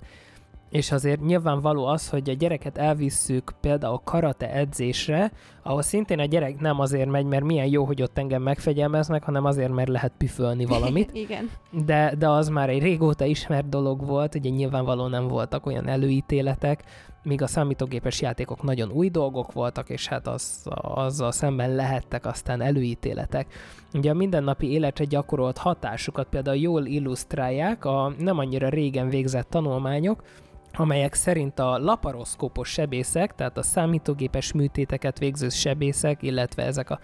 és 0.70 0.92
azért 0.92 1.22
nyilvánvaló 1.22 1.86
az, 1.86 2.10
hogy 2.10 2.30
a 2.30 2.34
gyereket 2.34 2.78
elvisszük 2.78 3.54
például 3.62 4.02
karate 4.04 4.54
edzésre, 4.54 5.32
ahol 5.68 5.82
szintén 5.82 6.20
a 6.20 6.26
gyerek 6.26 6.60
nem 6.60 6.80
azért 6.80 7.10
megy, 7.10 7.26
mert 7.26 7.44
milyen 7.44 7.66
jó, 7.68 7.86
hogy 7.86 8.02
ott 8.02 8.18
engem 8.18 8.42
megfegyelmeznek, 8.42 9.24
hanem 9.24 9.46
azért, 9.46 9.74
mert 9.74 9.90
lehet 9.90 10.14
püfölni 10.18 10.66
valamit. 10.76 11.10
Igen. 11.14 11.50
De, 11.72 12.14
de 12.18 12.30
az 12.30 12.50
már 12.50 12.70
egy 12.70 12.82
régóta 12.82 13.26
ismert 13.26 13.70
dolog 13.70 14.06
volt, 14.06 14.36
ugye 14.36 14.50
nyilvánvalóan 14.50 15.10
nem 15.10 15.28
voltak 15.28 15.66
olyan 15.66 15.88
előítéletek, 15.88 16.84
míg 17.24 17.42
a 17.42 17.48
számítógépes 17.48 18.22
játékok 18.22 18.64
nagyon 18.64 18.92
új 18.92 19.10
dolgok 19.10 19.52
voltak, 19.52 19.90
és 19.90 20.08
hát 20.08 20.28
az, 20.28 20.64
azzal 20.82 21.32
szemben 21.32 21.76
lehettek 21.76 22.26
aztán 22.26 22.62
előítéletek. 22.62 23.54
Ugye 23.94 24.10
a 24.10 24.14
mindennapi 24.14 24.72
életre 24.72 25.06
gyakorolt 25.06 25.58
hatásukat 25.58 26.28
például 26.28 26.58
jól 26.58 26.86
illusztrálják 26.86 27.86
a 27.86 28.14
nem 28.18 28.38
annyira 28.38 28.70
régen 28.70 29.10
végzett 29.10 29.50
tanulmányok, 29.50 30.24
amelyek 30.76 31.14
szerint 31.14 31.60
a 31.60 31.78
laparoszkópos 31.78 32.70
sebészek, 32.70 33.36
tehát 33.36 33.58
a 33.58 33.64
számítógépes 33.64 34.52
műtéteket 34.52 35.20
végző 35.20 35.50
sebészek, 35.50 36.24
illetve 36.24 36.64
ezek 36.64 36.90
a 36.90 37.00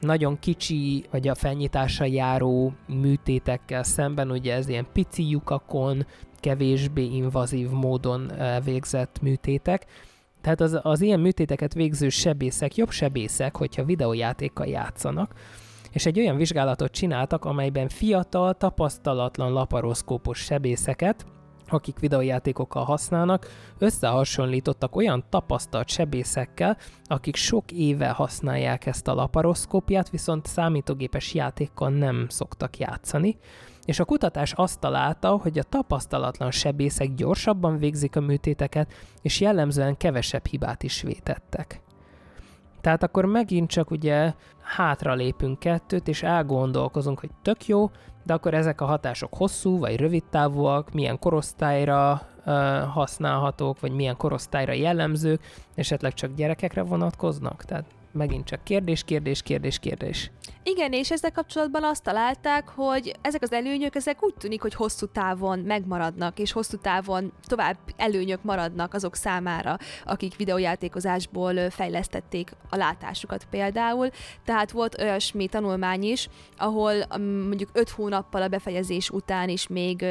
nagyon 0.00 0.38
kicsi, 0.38 1.04
vagy 1.10 1.28
a 1.28 1.34
felnyitásra 1.34 2.04
járó 2.04 2.72
műtétekkel 2.86 3.82
szemben, 3.82 4.30
ugye 4.30 4.54
ez 4.54 4.68
ilyen 4.68 4.86
pici 4.92 5.28
lyukakon, 5.28 6.06
kevésbé 6.40 7.02
invazív 7.02 7.70
módon 7.70 8.32
végzett 8.64 9.18
műtétek. 9.20 9.86
Tehát 10.40 10.60
az, 10.60 10.78
az 10.82 11.00
ilyen 11.00 11.20
műtéteket 11.20 11.74
végző 11.74 12.08
sebészek 12.08 12.76
jobb 12.76 12.90
sebészek, 12.90 13.56
hogyha 13.56 13.84
videójátékkal 13.84 14.66
játszanak, 14.66 15.34
és 15.92 16.06
egy 16.06 16.18
olyan 16.18 16.36
vizsgálatot 16.36 16.92
csináltak, 16.92 17.44
amelyben 17.44 17.88
fiatal, 17.88 18.54
tapasztalatlan 18.54 19.52
laparoszkópos 19.52 20.38
sebészeket, 20.38 21.26
akik 21.72 21.98
videójátékokkal 21.98 22.84
használnak, 22.84 23.46
összehasonlítottak 23.78 24.96
olyan 24.96 25.24
tapasztalt 25.28 25.88
sebészekkel, 25.88 26.76
akik 27.04 27.36
sok 27.36 27.72
éve 27.72 28.08
használják 28.08 28.86
ezt 28.86 29.08
a 29.08 29.14
laparoszkópiát, 29.14 30.10
viszont 30.10 30.46
számítógépes 30.46 31.34
játékkal 31.34 31.90
nem 31.90 32.26
szoktak 32.28 32.78
játszani, 32.78 33.38
és 33.84 34.00
a 34.00 34.04
kutatás 34.04 34.52
azt 34.52 34.80
találta, 34.80 35.36
hogy 35.36 35.58
a 35.58 35.62
tapasztalatlan 35.62 36.50
sebészek 36.50 37.14
gyorsabban 37.14 37.78
végzik 37.78 38.16
a 38.16 38.20
műtéteket, 38.20 38.92
és 39.22 39.40
jellemzően 39.40 39.96
kevesebb 39.96 40.46
hibát 40.46 40.82
is 40.82 41.02
vétettek. 41.02 41.82
Tehát 42.80 43.02
akkor 43.02 43.24
megint 43.24 43.70
csak 43.70 43.90
ugye 43.90 44.32
hátra 44.62 45.14
lépünk 45.14 45.58
kettőt, 45.58 46.08
és 46.08 46.22
elgondolkozunk, 46.22 47.20
hogy 47.20 47.30
tök 47.42 47.66
jó, 47.66 47.90
de 48.22 48.32
akkor 48.32 48.54
ezek 48.54 48.80
a 48.80 48.84
hatások 48.84 49.34
hosszú 49.34 49.78
vagy 49.78 49.96
rövid 49.96 50.24
távúak, 50.30 50.92
milyen 50.92 51.18
korosztályra 51.18 52.22
uh, 52.46 52.54
használhatók, 52.78 53.80
vagy 53.80 53.92
milyen 53.92 54.16
korosztályra 54.16 54.72
jellemzők, 54.72 55.40
esetleg 55.74 56.14
csak 56.14 56.34
gyerekekre 56.34 56.82
vonatkoznak? 56.82 57.64
Tehát 57.64 57.84
megint 58.12 58.44
csak 58.44 58.64
kérdés, 58.64 59.04
kérdés, 59.04 59.42
kérdés, 59.42 59.78
kérdés. 59.78 60.30
Igen, 60.62 60.92
és 60.92 61.10
ezzel 61.10 61.32
kapcsolatban 61.32 61.84
azt 61.84 62.02
találták, 62.02 62.68
hogy 62.68 63.12
ezek 63.20 63.42
az 63.42 63.52
előnyök, 63.52 63.94
ezek 63.94 64.22
úgy 64.22 64.34
tűnik, 64.34 64.62
hogy 64.62 64.74
hosszú 64.74 65.06
távon 65.06 65.58
megmaradnak, 65.58 66.38
és 66.38 66.52
hosszú 66.52 66.76
távon 66.76 67.32
tovább 67.46 67.76
előnyök 67.96 68.42
maradnak 68.42 68.94
azok 68.94 69.16
számára, 69.16 69.76
akik 70.04 70.36
videójátékozásból 70.36 71.70
fejlesztették 71.70 72.50
a 72.70 72.76
látásukat 72.76 73.46
például. 73.50 74.10
Tehát 74.44 74.70
volt 74.70 75.00
olyasmi 75.00 75.46
tanulmány 75.46 76.02
is, 76.02 76.28
ahol 76.56 76.94
mondjuk 77.18 77.70
5 77.72 77.90
hónappal 77.90 78.42
a 78.42 78.48
befejezés 78.48 79.10
után 79.10 79.48
is 79.48 79.66
még 79.66 80.04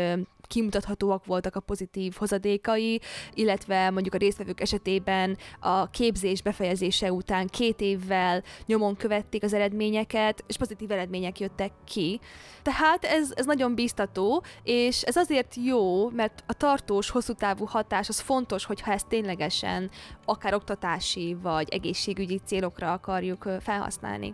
kimutathatóak 0.51 1.25
voltak 1.25 1.55
a 1.55 1.59
pozitív 1.59 2.15
hozadékai, 2.17 3.01
illetve 3.33 3.89
mondjuk 3.89 4.13
a 4.13 4.17
résztvevők 4.17 4.61
esetében 4.61 5.37
a 5.59 5.89
képzés 5.89 6.41
befejezése 6.41 7.11
után 7.11 7.47
két 7.47 7.81
évvel 7.81 8.43
nyomon 8.65 8.95
követték 8.95 9.43
az 9.43 9.53
eredményeket, 9.53 10.20
és 10.47 10.57
pozitív 10.57 10.91
eredmények 10.91 11.39
jöttek 11.39 11.71
ki. 11.85 12.19
Tehát 12.61 13.05
ez, 13.05 13.31
ez 13.35 13.45
nagyon 13.45 13.75
biztató, 13.75 14.43
és 14.63 15.01
ez 15.01 15.15
azért 15.15 15.55
jó, 15.55 16.09
mert 16.09 16.43
a 16.47 16.53
tartós, 16.53 17.09
hosszú 17.09 17.33
távú 17.33 17.65
hatás 17.65 18.09
az 18.09 18.19
fontos, 18.19 18.65
hogyha 18.65 18.91
ezt 18.91 19.07
ténylegesen 19.07 19.89
akár 20.25 20.53
oktatási 20.53 21.37
vagy 21.41 21.69
egészségügyi 21.69 22.41
célokra 22.45 22.91
akarjuk 22.91 23.49
felhasználni. 23.59 24.33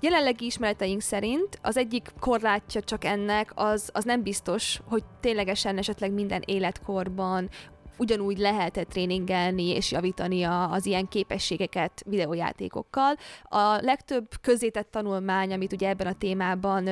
Jelenlegi 0.00 0.44
ismereteink 0.44 1.00
szerint 1.00 1.58
az 1.62 1.76
egyik 1.76 2.12
korlátja 2.20 2.80
csak 2.80 3.04
ennek 3.04 3.52
az, 3.54 3.90
az 3.92 4.04
nem 4.04 4.22
biztos, 4.22 4.80
hogy 4.88 5.02
ténylegesen 5.20 5.78
esetleg 5.78 6.12
minden 6.12 6.42
életkorban 6.44 7.48
ugyanúgy 7.96 8.38
lehet 8.38 8.86
tréningelni 8.88 9.68
és 9.68 9.90
javítani 9.90 10.42
a, 10.42 10.70
az 10.70 10.86
ilyen 10.86 11.08
képességeket 11.08 12.02
videójátékokkal. 12.06 13.14
A 13.42 13.78
legtöbb 13.80 14.28
közétett 14.40 14.90
tanulmány, 14.90 15.52
amit 15.52 15.72
ugye 15.72 15.88
ebben 15.88 16.06
a 16.06 16.18
témában 16.18 16.88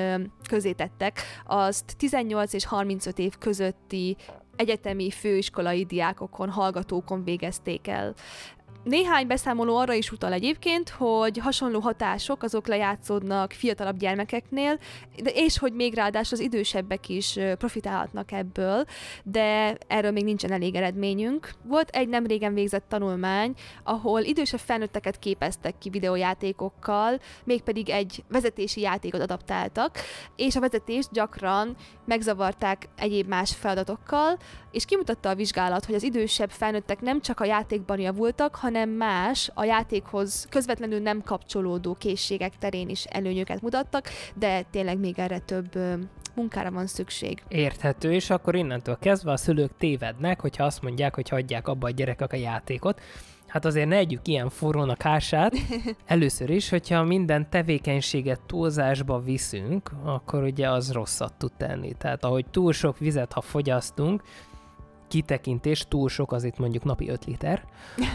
közétettek, 0.48 1.20
azt 1.46 1.94
18 1.96 2.52
és 2.52 2.66
35 2.66 3.18
év 3.18 3.38
közötti 3.38 4.16
egyetemi 4.56 5.10
főiskolai 5.10 5.84
diákokon, 5.84 6.50
hallgatókon 6.50 7.24
végezték 7.24 7.88
el. 7.88 8.14
Néhány 8.84 9.26
beszámoló 9.26 9.76
arra 9.76 9.92
is 9.92 10.10
utal 10.10 10.32
egyébként, 10.32 10.88
hogy 10.88 11.38
hasonló 11.38 11.80
hatások 11.80 12.42
azok 12.42 12.66
lejátszódnak 12.66 13.52
fiatalabb 13.52 13.96
gyermekeknél, 13.96 14.78
de 15.22 15.30
és 15.30 15.58
hogy 15.58 15.72
még 15.72 15.94
ráadásul 15.94 16.38
az 16.38 16.44
idősebbek 16.44 17.08
is 17.08 17.38
profitálhatnak 17.58 18.32
ebből, 18.32 18.84
de 19.22 19.76
erről 19.86 20.10
még 20.10 20.24
nincsen 20.24 20.52
elég 20.52 20.74
eredményünk. 20.74 21.50
Volt 21.62 21.88
egy 21.88 22.08
nem 22.08 22.26
régen 22.26 22.54
végzett 22.54 22.84
tanulmány, 22.88 23.54
ahol 23.84 24.20
idősebb 24.20 24.60
felnőtteket 24.60 25.18
képeztek 25.18 25.78
ki 25.78 25.90
videójátékokkal, 25.90 27.20
mégpedig 27.44 27.90
egy 27.90 28.24
vezetési 28.28 28.80
játékot 28.80 29.20
adaptáltak, 29.20 29.98
és 30.36 30.56
a 30.56 30.60
vezetést 30.60 31.12
gyakran 31.12 31.76
megzavarták 32.04 32.88
egyéb 32.96 33.28
más 33.28 33.54
feladatokkal, 33.54 34.38
és 34.70 34.84
kimutatta 34.84 35.28
a 35.28 35.34
vizsgálat, 35.34 35.84
hogy 35.84 35.94
az 35.94 36.02
idősebb 36.02 36.50
felnőttek 36.50 37.00
nem 37.00 37.20
csak 37.20 37.40
a 37.40 37.44
játékban 37.44 38.00
javultak, 38.00 38.54
hanem 38.54 38.72
más, 38.78 39.50
a 39.54 39.64
játékhoz 39.64 40.46
közvetlenül 40.50 40.98
nem 40.98 41.22
kapcsolódó 41.22 41.94
készségek 41.94 42.58
terén 42.58 42.88
is 42.88 43.04
előnyöket 43.04 43.62
mutattak, 43.62 44.08
de 44.34 44.62
tényleg 44.70 44.98
még 44.98 45.18
erre 45.18 45.38
több 45.38 45.78
munkára 46.34 46.70
van 46.70 46.86
szükség. 46.86 47.42
Érthető, 47.48 48.12
és 48.12 48.30
akkor 48.30 48.54
innentől 48.54 48.98
kezdve 49.00 49.32
a 49.32 49.36
szülők 49.36 49.76
tévednek, 49.78 50.40
hogyha 50.40 50.64
azt 50.64 50.82
mondják, 50.82 51.14
hogy 51.14 51.28
hagyják 51.28 51.68
abba 51.68 51.86
a 51.86 51.90
gyerekek 51.90 52.32
a 52.32 52.36
játékot. 52.36 53.00
Hát 53.46 53.64
azért 53.64 53.88
ne 53.88 53.96
együk 53.96 54.28
ilyen 54.28 54.48
forrón 54.48 54.88
a 54.88 54.94
kását. 54.94 55.54
Először 56.06 56.50
is, 56.50 56.68
hogyha 56.68 57.02
minden 57.02 57.50
tevékenységet 57.50 58.40
túlzásba 58.46 59.20
viszünk, 59.20 59.90
akkor 60.04 60.42
ugye 60.42 60.70
az 60.70 60.92
rosszat 60.92 61.34
tud 61.38 61.52
tenni. 61.56 61.92
Tehát 61.98 62.24
ahogy 62.24 62.46
túl 62.50 62.72
sok 62.72 62.98
vizet, 62.98 63.32
ha 63.32 63.40
fogyasztunk, 63.40 64.22
kitekintés, 65.14 65.84
túl 65.88 66.08
sok 66.08 66.32
az 66.32 66.44
itt 66.44 66.58
mondjuk 66.58 66.84
napi 66.84 67.08
5 67.08 67.24
liter, 67.24 67.64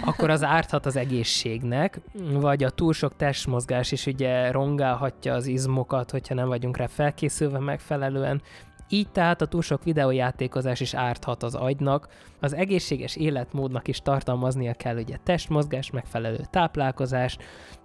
akkor 0.05 0.29
az 0.29 0.43
árthat 0.43 0.85
az 0.85 0.95
egészségnek, 0.95 1.99
vagy 2.33 2.63
a 2.63 2.69
túl 2.69 2.93
sok 2.93 3.15
testmozgás 3.15 3.91
is 3.91 4.05
ugye 4.05 4.51
rongálhatja 4.51 5.33
az 5.33 5.45
izmokat, 5.45 6.11
hogyha 6.11 6.33
nem 6.35 6.47
vagyunk 6.47 6.77
rá 6.77 6.87
felkészülve 6.87 7.59
megfelelően, 7.59 8.41
így 8.89 9.09
tehát 9.11 9.41
a 9.41 9.45
túl 9.45 9.61
sok 9.61 9.83
videójátékozás 9.83 10.79
is 10.79 10.93
árthat 10.93 11.43
az 11.43 11.55
agynak, 11.55 12.07
az 12.39 12.53
egészséges 12.53 13.15
életmódnak 13.15 13.87
is 13.87 14.01
tartalmaznia 14.01 14.73
kell 14.73 14.97
ugye 14.97 15.17
testmozgás, 15.23 15.91
megfelelő 15.91 16.39
táplálkozás, 16.49 17.37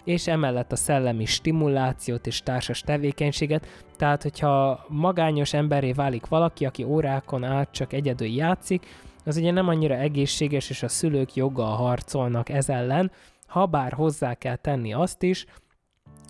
és 0.04 0.26
emellett 0.26 0.72
a 0.72 0.76
szellemi 0.76 1.24
stimulációt 1.24 2.26
és 2.26 2.40
társas 2.40 2.80
tevékenységet, 2.80 3.66
tehát 3.96 4.22
hogyha 4.22 4.84
magányos 4.88 5.52
emberré 5.52 5.92
válik 5.92 6.26
valaki, 6.26 6.64
aki 6.64 6.84
órákon 6.84 7.44
át 7.44 7.70
csak 7.70 7.92
egyedül 7.92 8.28
játszik, 8.28 8.86
az 9.24 9.36
ugye 9.36 9.50
nem 9.50 9.68
annyira 9.68 9.94
egészséges, 9.94 10.70
és 10.70 10.82
a 10.82 10.88
szülők 10.88 11.34
joggal 11.34 11.76
harcolnak 11.76 12.48
ez 12.48 12.68
ellen, 12.68 13.10
ha 13.46 13.66
bár 13.66 13.92
hozzá 13.92 14.34
kell 14.34 14.56
tenni 14.56 14.92
azt 14.92 15.22
is, 15.22 15.46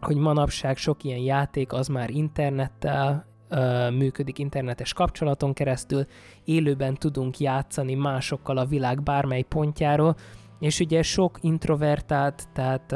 hogy 0.00 0.16
manapság 0.16 0.76
sok 0.76 1.04
ilyen 1.04 1.18
játék 1.18 1.72
az 1.72 1.88
már 1.88 2.10
internettel 2.10 3.33
működik 3.90 4.38
internetes 4.38 4.92
kapcsolaton 4.92 5.52
keresztül, 5.52 6.06
élőben 6.44 6.94
tudunk 6.94 7.38
játszani 7.38 7.94
másokkal 7.94 8.56
a 8.56 8.66
világ 8.66 9.02
bármely 9.02 9.42
pontjáról, 9.42 10.16
és 10.60 10.80
ugye 10.80 11.02
sok 11.02 11.38
introvertált, 11.40 12.48
tehát 12.52 12.94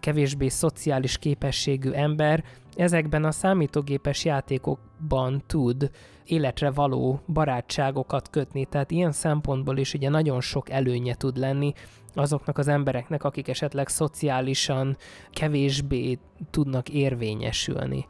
kevésbé 0.00 0.48
szociális 0.48 1.18
képességű 1.18 1.90
ember 1.90 2.44
ezekben 2.76 3.24
a 3.24 3.30
számítógépes 3.30 4.24
játékokban 4.24 5.42
tud 5.46 5.90
életre 6.24 6.70
való 6.70 7.20
barátságokat 7.32 8.30
kötni, 8.30 8.64
tehát 8.64 8.90
ilyen 8.90 9.12
szempontból 9.12 9.78
is 9.78 9.94
ugye 9.94 10.08
nagyon 10.08 10.40
sok 10.40 10.70
előnye 10.70 11.14
tud 11.14 11.36
lenni 11.36 11.72
azoknak 12.14 12.58
az 12.58 12.68
embereknek, 12.68 13.24
akik 13.24 13.48
esetleg 13.48 13.88
szociálisan 13.88 14.96
kevésbé 15.30 16.18
tudnak 16.50 16.88
érvényesülni. 16.88 18.06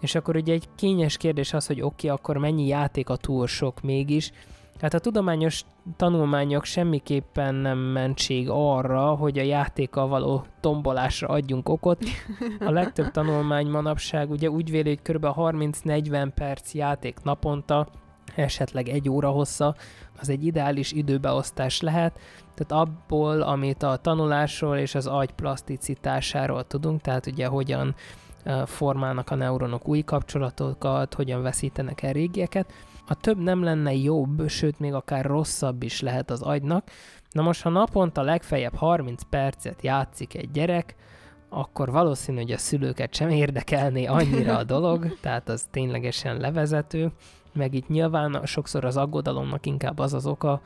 És 0.00 0.14
akkor 0.14 0.36
ugye 0.36 0.52
egy 0.52 0.68
kényes 0.74 1.16
kérdés 1.16 1.52
az, 1.52 1.66
hogy 1.66 1.80
oké, 1.80 2.06
okay, 2.06 2.18
akkor 2.18 2.36
mennyi 2.36 2.66
játék 2.66 3.08
a 3.08 3.16
túl 3.16 3.46
sok 3.46 3.80
mégis, 3.80 4.32
Hát 4.80 4.94
a 4.94 4.98
tudományos 4.98 5.64
tanulmányok 5.96 6.64
semmiképpen 6.64 7.54
nem 7.54 7.78
mentség 7.78 8.48
arra, 8.50 9.14
hogy 9.14 9.38
a 9.38 9.42
játékkal 9.42 10.08
való 10.08 10.44
tombolásra 10.60 11.28
adjunk 11.28 11.68
okot. 11.68 12.04
A 12.60 12.70
legtöbb 12.70 13.10
tanulmány 13.20 13.66
manapság 13.66 14.30
ugye 14.30 14.50
úgy 14.50 14.70
véli, 14.70 14.88
hogy 14.88 15.16
kb. 15.16 15.26
30-40 15.36 16.30
perc 16.34 16.74
játék 16.74 17.18
naponta, 17.22 17.88
esetleg 18.34 18.88
egy 18.88 19.08
óra 19.08 19.28
hossza, 19.28 19.74
az 20.20 20.28
egy 20.28 20.44
ideális 20.44 20.92
időbeosztás 20.92 21.80
lehet, 21.80 22.18
tehát 22.54 22.86
abból, 22.88 23.40
amit 23.40 23.82
a 23.82 23.96
tanulásról 23.96 24.76
és 24.76 24.94
az 24.94 25.06
agy 25.06 25.32
plaszticitásáról 25.32 26.64
tudunk, 26.66 27.00
tehát 27.00 27.26
ugye 27.26 27.46
hogyan 27.46 27.94
formálnak 28.64 29.30
a 29.30 29.34
neuronok 29.34 29.88
új 29.88 30.00
kapcsolatokat, 30.00 31.14
hogyan 31.14 31.42
veszítenek 31.42 32.02
el 32.02 32.12
régieket, 32.12 32.72
a 33.06 33.14
több 33.14 33.38
nem 33.38 33.62
lenne 33.62 33.94
jobb, 33.94 34.48
sőt 34.48 34.78
még 34.78 34.94
akár 34.94 35.24
rosszabb 35.24 35.82
is 35.82 36.00
lehet 36.00 36.30
az 36.30 36.42
agynak. 36.42 36.90
Na 37.30 37.42
most, 37.42 37.62
ha 37.62 37.70
naponta 37.70 38.22
legfeljebb 38.22 38.74
30 38.74 39.22
percet 39.22 39.82
játszik 39.82 40.34
egy 40.34 40.50
gyerek, 40.50 40.94
akkor 41.48 41.90
valószínű, 41.90 42.38
hogy 42.38 42.52
a 42.52 42.58
szülőket 42.58 43.14
sem 43.14 43.28
érdekelné 43.28 44.04
annyira 44.04 44.56
a 44.56 44.64
dolog, 44.64 45.12
tehát 45.22 45.48
az 45.48 45.66
ténylegesen 45.70 46.36
levezető, 46.36 47.12
meg 47.52 47.74
itt 47.74 47.88
nyilván 47.88 48.40
sokszor 48.44 48.84
az 48.84 48.96
aggodalomnak 48.96 49.66
inkább 49.66 49.98
az 49.98 50.14
az 50.14 50.26
oka, 50.26 50.60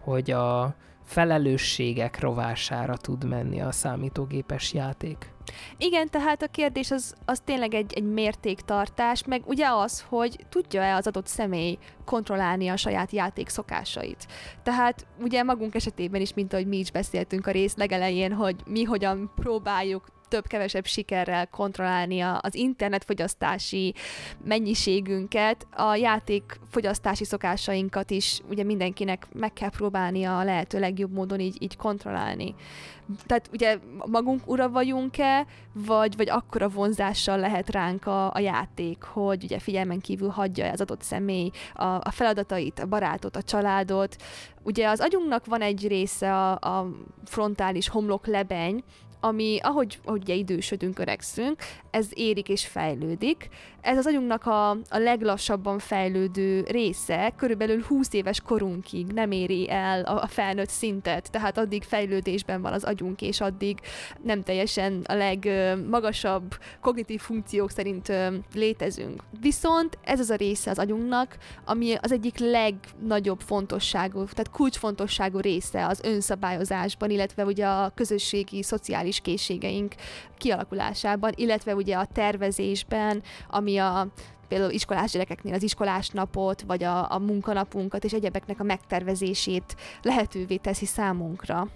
hogy 0.00 0.30
a 0.30 0.74
felelősségek 1.10 2.20
rovására 2.20 2.96
tud 2.96 3.24
menni 3.24 3.60
a 3.60 3.72
számítógépes 3.72 4.72
játék. 4.72 5.32
Igen, 5.76 6.08
tehát 6.08 6.42
a 6.42 6.46
kérdés 6.46 6.90
az, 6.90 7.14
az 7.24 7.40
tényleg 7.44 7.74
egy, 7.74 7.92
egy 7.94 8.12
mértéktartás, 8.12 9.24
meg 9.24 9.42
ugye 9.46 9.66
az, 9.68 10.04
hogy 10.08 10.46
tudja-e 10.48 10.94
az 10.94 11.06
adott 11.06 11.26
személy 11.26 11.78
kontrollálni 12.04 12.68
a 12.68 12.76
saját 12.76 13.10
játék 13.10 13.48
szokásait. 13.48 14.26
Tehát 14.62 15.06
ugye 15.20 15.42
magunk 15.42 15.74
esetében 15.74 16.20
is, 16.20 16.34
mint 16.34 16.52
ahogy 16.52 16.66
mi 16.66 16.78
is 16.78 16.90
beszéltünk 16.90 17.46
a 17.46 17.50
rész 17.50 17.76
legelején, 17.76 18.32
hogy 18.32 18.56
mi 18.66 18.82
hogyan 18.82 19.32
próbáljuk 19.34 20.04
több-kevesebb 20.30 20.86
sikerrel 20.86 21.46
kontrollálni 21.46 22.20
az 22.20 22.54
internetfogyasztási 22.54 23.94
mennyiségünket, 24.44 25.66
a 25.70 25.94
játékfogyasztási 25.94 27.24
szokásainkat 27.24 28.10
is 28.10 28.40
ugye 28.48 28.64
mindenkinek 28.64 29.26
meg 29.32 29.52
kell 29.52 29.70
próbálnia 29.70 30.38
a 30.38 30.44
lehető 30.44 30.78
legjobb 30.78 31.12
módon 31.12 31.40
így, 31.40 31.62
így 31.62 31.76
kontrollálni. 31.76 32.54
Tehát 33.26 33.48
ugye 33.52 33.78
magunk 34.06 34.40
ura 34.46 34.68
vagyunk-e, 34.68 35.46
vagy, 35.72 36.16
vagy 36.16 36.28
akkora 36.28 36.68
vonzással 36.68 37.38
lehet 37.38 37.70
ránk 37.70 38.06
a, 38.06 38.34
a 38.34 38.38
játék, 38.38 39.02
hogy 39.02 39.44
ugye 39.44 39.58
figyelmen 39.58 40.00
kívül 40.00 40.28
hagyja 40.28 40.70
az 40.70 40.80
adott 40.80 41.02
személy 41.02 41.50
a, 41.74 41.84
a 41.84 42.10
feladatait, 42.10 42.78
a 42.78 42.86
barátot, 42.86 43.36
a 43.36 43.42
családot. 43.42 44.16
Ugye 44.62 44.88
az 44.88 45.00
agyunknak 45.00 45.46
van 45.46 45.60
egy 45.60 45.88
része 45.88 46.34
a, 46.34 46.50
a 46.50 46.90
frontális 47.24 47.88
homlok 47.88 48.26
lebeny, 48.26 48.82
ami 49.20 49.58
ahogy, 49.62 49.98
ahogy 50.04 50.22
ugye 50.22 50.34
idősödünk, 50.34 50.98
öregszünk, 50.98 51.62
ez 51.90 52.06
érik 52.14 52.48
és 52.48 52.66
fejlődik. 52.66 53.48
Ez 53.80 53.98
az 53.98 54.06
agyunknak 54.06 54.46
a, 54.46 54.70
a 54.70 54.98
leglassabban 54.98 55.78
fejlődő 55.78 56.64
része, 56.68 57.32
körülbelül 57.36 57.82
20 57.82 58.12
éves 58.12 58.40
korunkig 58.40 59.06
nem 59.06 59.30
éri 59.30 59.70
el 59.70 60.02
a, 60.02 60.22
a 60.22 60.26
felnőtt 60.26 60.68
szintet, 60.68 61.30
tehát 61.30 61.58
addig 61.58 61.82
fejlődésben 61.82 62.62
van 62.62 62.72
az 62.72 62.84
agyunk, 62.84 63.22
és 63.22 63.40
addig 63.40 63.78
nem 64.22 64.42
teljesen 64.42 65.04
a 65.08 65.14
legmagasabb 65.14 66.54
kognitív 66.80 67.20
funkciók 67.20 67.70
szerint 67.70 68.12
létezünk. 68.54 69.22
Viszont 69.40 69.98
ez 70.04 70.20
az 70.20 70.30
a 70.30 70.34
része 70.34 70.70
az 70.70 70.78
agyunknak, 70.78 71.36
ami 71.64 71.94
az 72.00 72.12
egyik 72.12 72.38
legnagyobb 72.38 73.40
fontosságú, 73.40 74.18
tehát 74.24 74.50
kulcsfontosságú 74.50 75.38
része 75.38 75.86
az 75.86 76.00
önszabályozásban, 76.02 77.10
illetve 77.10 77.44
ugye 77.44 77.66
a 77.66 77.92
közösségi, 77.94 78.62
szociális 78.62 79.20
készségeink 79.20 79.94
kialakulásában, 80.38 81.32
illetve 81.34 81.74
ugye 81.74 81.96
a 81.96 82.08
tervezésben, 82.12 83.22
ami 83.48 83.69
a 83.78 84.06
például 84.48 84.70
iskolás 84.70 85.10
gyerekeknél 85.10 85.54
az 85.54 85.62
iskolás 85.62 86.08
napot, 86.08 86.62
vagy 86.62 86.84
a, 86.84 87.12
a 87.12 87.18
munkanapunkat 87.18 88.04
és 88.04 88.12
egyebeknek 88.12 88.60
a 88.60 88.64
megtervezését 88.64 89.76
lehetővé 90.02 90.56
teszi 90.56 90.86
számunkra. 90.86 91.68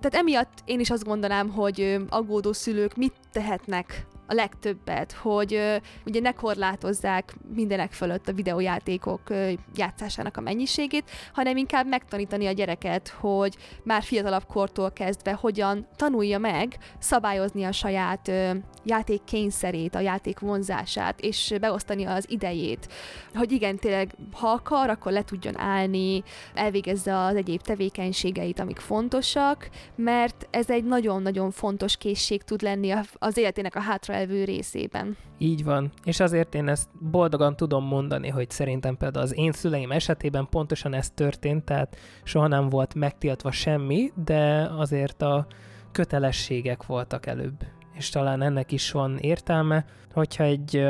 Tehát 0.00 0.26
emiatt 0.26 0.62
én 0.64 0.80
is 0.80 0.90
azt 0.90 1.04
gondolnám, 1.04 1.50
hogy 1.50 1.96
aggódó 2.08 2.52
szülők 2.52 2.96
mit 2.96 3.14
tehetnek 3.36 4.06
a 4.26 4.34
legtöbbet, 4.34 5.12
hogy 5.12 5.54
ö, 5.54 5.76
ugye 6.06 6.20
ne 6.20 6.32
korlátozzák 6.32 7.36
mindenek 7.54 7.92
fölött 7.92 8.28
a 8.28 8.32
videójátékok 8.32 9.30
ö, 9.30 9.50
játszásának 9.74 10.36
a 10.36 10.40
mennyiségét, 10.40 11.10
hanem 11.32 11.56
inkább 11.56 11.86
megtanítani 11.86 12.46
a 12.46 12.52
gyereket, 12.52 13.08
hogy 13.08 13.56
már 13.82 14.02
fiatalabb 14.02 14.44
kortól 14.46 14.90
kezdve 14.90 15.32
hogyan 15.32 15.86
tanulja 15.96 16.38
meg 16.38 16.78
szabályozni 16.98 17.64
a 17.64 17.72
saját 17.72 18.28
ö, 18.28 18.50
játék 18.84 19.24
kényszerét, 19.24 19.94
a 19.94 20.00
játék 20.00 20.38
vonzását, 20.38 21.20
és 21.20 21.54
beosztani 21.60 22.04
az 22.04 22.24
idejét. 22.28 22.88
Hogy 23.34 23.52
igen, 23.52 23.76
tényleg, 23.76 24.14
ha 24.32 24.48
akar, 24.48 24.90
akkor 24.90 25.12
le 25.12 25.22
tudjon 25.22 25.58
állni, 25.58 26.22
elvégezze 26.54 27.18
az 27.18 27.36
egyéb 27.36 27.60
tevékenységeit, 27.60 28.60
amik 28.60 28.78
fontosak, 28.78 29.68
mert 29.94 30.48
ez 30.50 30.70
egy 30.70 30.84
nagyon-nagyon 30.84 31.50
fontos 31.50 31.96
készség 31.96 32.42
tud 32.42 32.62
lenni 32.62 32.90
az 33.26 33.36
életének 33.36 33.74
a 33.74 33.80
hátra 33.80 34.14
elvő 34.14 34.44
részében. 34.44 35.16
Így 35.38 35.64
van, 35.64 35.92
és 36.04 36.20
azért 36.20 36.54
én 36.54 36.68
ezt 36.68 36.88
boldogan 37.10 37.56
tudom 37.56 37.84
mondani, 37.84 38.28
hogy 38.28 38.50
szerintem 38.50 38.96
például 38.96 39.24
az 39.24 39.36
én 39.36 39.52
szüleim 39.52 39.92
esetében 39.92 40.48
pontosan 40.50 40.94
ez 40.94 41.10
történt, 41.10 41.64
tehát 41.64 41.96
soha 42.22 42.46
nem 42.46 42.68
volt 42.68 42.94
megtiltva 42.94 43.50
semmi, 43.50 44.12
de 44.24 44.70
azért 44.76 45.22
a 45.22 45.46
kötelességek 45.92 46.86
voltak 46.86 47.26
előbb. 47.26 47.64
És 47.92 48.08
talán 48.08 48.42
ennek 48.42 48.72
is 48.72 48.92
van 48.92 49.18
értelme, 49.18 49.84
hogyha 50.12 50.44
egy 50.44 50.88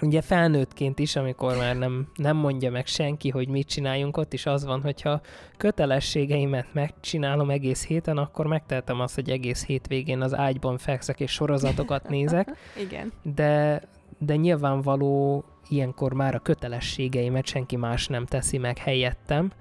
ugye 0.00 0.20
felnőttként 0.20 0.98
is, 0.98 1.16
amikor 1.16 1.56
már 1.56 1.76
nem, 1.76 2.08
nem 2.14 2.36
mondja 2.36 2.70
meg 2.70 2.86
senki, 2.86 3.28
hogy 3.28 3.48
mit 3.48 3.68
csináljunk, 3.68 4.16
ott 4.16 4.32
is 4.32 4.46
az 4.46 4.64
van, 4.64 4.82
hogyha 4.82 5.20
kötelességeimet 5.56 6.66
megcsinálom 6.72 7.50
egész 7.50 7.86
héten, 7.86 8.18
akkor 8.18 8.46
megtehetem 8.46 9.00
azt, 9.00 9.14
hogy 9.14 9.30
egész 9.30 9.64
hétvégén 9.64 10.20
az 10.20 10.34
ágyban 10.34 10.78
fekszek 10.78 11.20
és 11.20 11.30
sorozatokat 11.30 12.08
nézek. 12.08 12.48
Igen. 12.86 13.12
De, 13.22 13.82
de 14.18 14.36
nyilvánvaló 14.36 15.44
ilyenkor 15.68 16.12
már 16.12 16.34
a 16.34 16.38
kötelességeimet 16.38 17.46
senki 17.46 17.76
más 17.76 18.06
nem 18.06 18.26
teszi 18.26 18.58
meg 18.58 18.78
helyettem, 18.78 19.52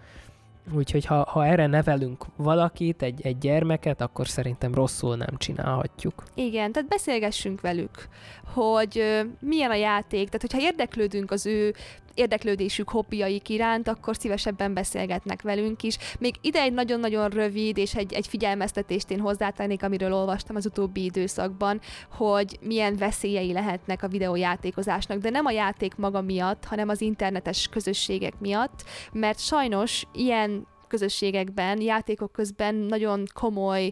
Úgyhogy 0.72 1.06
ha, 1.06 1.24
ha 1.30 1.46
erre 1.46 1.68
nevelünk 1.68 2.26
valakit, 2.36 3.02
egy, 3.02 3.22
egy 3.22 3.38
gyermeket, 3.38 4.02
akkor 4.02 4.28
szerintem 4.28 4.74
rosszul 4.74 5.16
nem 5.16 5.38
csinálhatjuk. 5.38 6.24
Igen, 6.36 6.72
tehát 6.72 6.90
beszélgessünk 6.90 7.62
velük, 7.62 8.08
hogy 8.54 8.98
ö, 8.98 9.22
milyen 9.40 9.72
a 9.72 9.76
játék, 9.76 10.26
tehát 10.26 10.42
hogyha 10.42 10.68
érdeklődünk 10.68 11.32
az 11.32 11.46
ő 11.46 11.74
érdeklődésük, 12.14 12.90
hobbiaik 12.90 13.50
iránt, 13.50 13.88
akkor 13.88 14.16
szívesebben 14.16 14.74
beszélgetnek 14.74 15.42
velünk 15.42 15.84
is. 15.84 15.98
Még 16.20 16.36
ide 16.42 16.62
egy 16.62 16.74
nagyon-nagyon 16.74 17.30
rövid 17.30 17.78
és 17.78 17.96
egy, 17.96 18.14
egy 18.14 18.28
figyelmeztetést 18.28 19.12
én 19.12 19.20
hozzátennék, 19.20 19.84
amiről 19.84 20.14
olvastam 20.14 20.56
az 20.56 20.66
utóbbi 20.66 21.04
időszakban, 21.04 21.82
hogy 22.12 22.58
milyen 22.62 22.96
veszélyei 22.96 23.52
lehetnek 23.52 24.04
a 24.04 24.08
videójátékozásnak, 24.08 25.18
de 25.18 25.30
nem 25.30 25.46
a 25.46 25.52
játék 25.52 25.96
maga 25.96 26.22
miatt, 26.22 26.66
hanem 26.66 26.90
az 26.90 27.02
internetes 27.02 27.68
közösségek 27.68 28.40
miatt, 28.40 28.84
mert 29.12 29.40
sajnos 29.40 30.04
ilyen 30.14 30.68
közösségekben, 30.88 31.82
játékok 31.82 32.32
közben 32.32 32.76
nagyon 32.76 33.24
komoly 33.34 33.92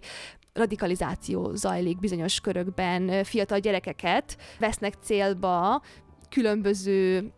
radikalizáció 0.53 1.55
zajlik 1.55 1.99
bizonyos 1.99 2.39
körökben, 2.39 3.23
fiatal 3.23 3.59
gyerekeket 3.59 4.37
vesznek 4.59 4.93
célba 5.03 5.81
különböző 6.29 7.31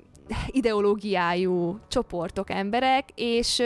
ideológiájú 0.47 1.79
csoportok, 1.87 2.49
emberek, 2.49 3.09
és 3.15 3.61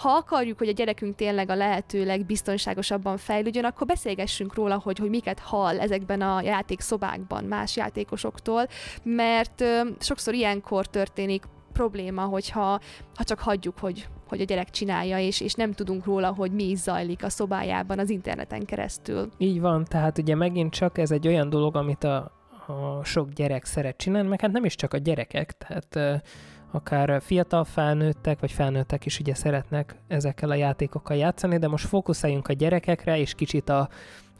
ha 0.00 0.08
akarjuk, 0.10 0.58
hogy 0.58 0.68
a 0.68 0.72
gyerekünk 0.72 1.14
tényleg 1.14 1.50
a 1.50 1.54
lehető 1.54 2.04
legbiztonságosabban 2.04 3.16
fejlődjön, 3.16 3.64
akkor 3.64 3.86
beszélgessünk 3.86 4.54
róla, 4.54 4.80
hogy, 4.82 4.98
hogy 4.98 5.10
miket 5.10 5.38
hall 5.38 5.80
ezekben 5.80 6.20
a 6.20 6.42
játékszobákban 6.42 7.44
más 7.44 7.76
játékosoktól, 7.76 8.66
mert 9.02 9.64
sokszor 9.98 10.34
ilyenkor 10.34 10.86
történik 10.86 11.44
probléma, 11.72 12.22
hogyha 12.22 12.80
ha 13.14 13.24
csak 13.24 13.38
hagyjuk, 13.38 13.78
hogy, 13.78 14.08
hogy 14.28 14.40
a 14.40 14.44
gyerek 14.44 14.70
csinálja, 14.70 15.18
és, 15.18 15.40
és 15.40 15.54
nem 15.54 15.72
tudunk 15.72 16.04
róla, 16.04 16.32
hogy 16.32 16.52
mi 16.52 16.64
is 16.70 16.78
zajlik 16.78 17.24
a 17.24 17.28
szobájában 17.28 17.98
az 17.98 18.10
interneten 18.10 18.64
keresztül. 18.64 19.28
Így 19.38 19.60
van, 19.60 19.84
tehát 19.84 20.18
ugye 20.18 20.34
megint 20.34 20.72
csak 20.72 20.98
ez 20.98 21.10
egy 21.10 21.26
olyan 21.26 21.48
dolog, 21.48 21.76
amit 21.76 22.04
a, 22.04 22.39
a 22.70 23.04
sok 23.04 23.28
gyerek 23.28 23.64
szeret 23.64 23.96
csinálni, 23.96 24.28
meg 24.28 24.40
hát 24.40 24.52
nem 24.52 24.64
is 24.64 24.74
csak 24.74 24.94
a 24.94 24.98
gyerekek, 24.98 25.52
tehát 25.52 26.22
akár 26.70 27.22
fiatal 27.22 27.64
felnőttek, 27.64 28.40
vagy 28.40 28.52
felnőttek 28.52 29.06
is 29.06 29.18
ugye 29.18 29.34
szeretnek 29.34 29.96
ezekkel 30.08 30.50
a 30.50 30.54
játékokkal 30.54 31.16
játszani, 31.16 31.58
de 31.58 31.68
most 31.68 31.86
fókuszáljunk 31.86 32.48
a 32.48 32.52
gyerekekre, 32.52 33.18
és 33.18 33.34
kicsit 33.34 33.68
a, 33.68 33.88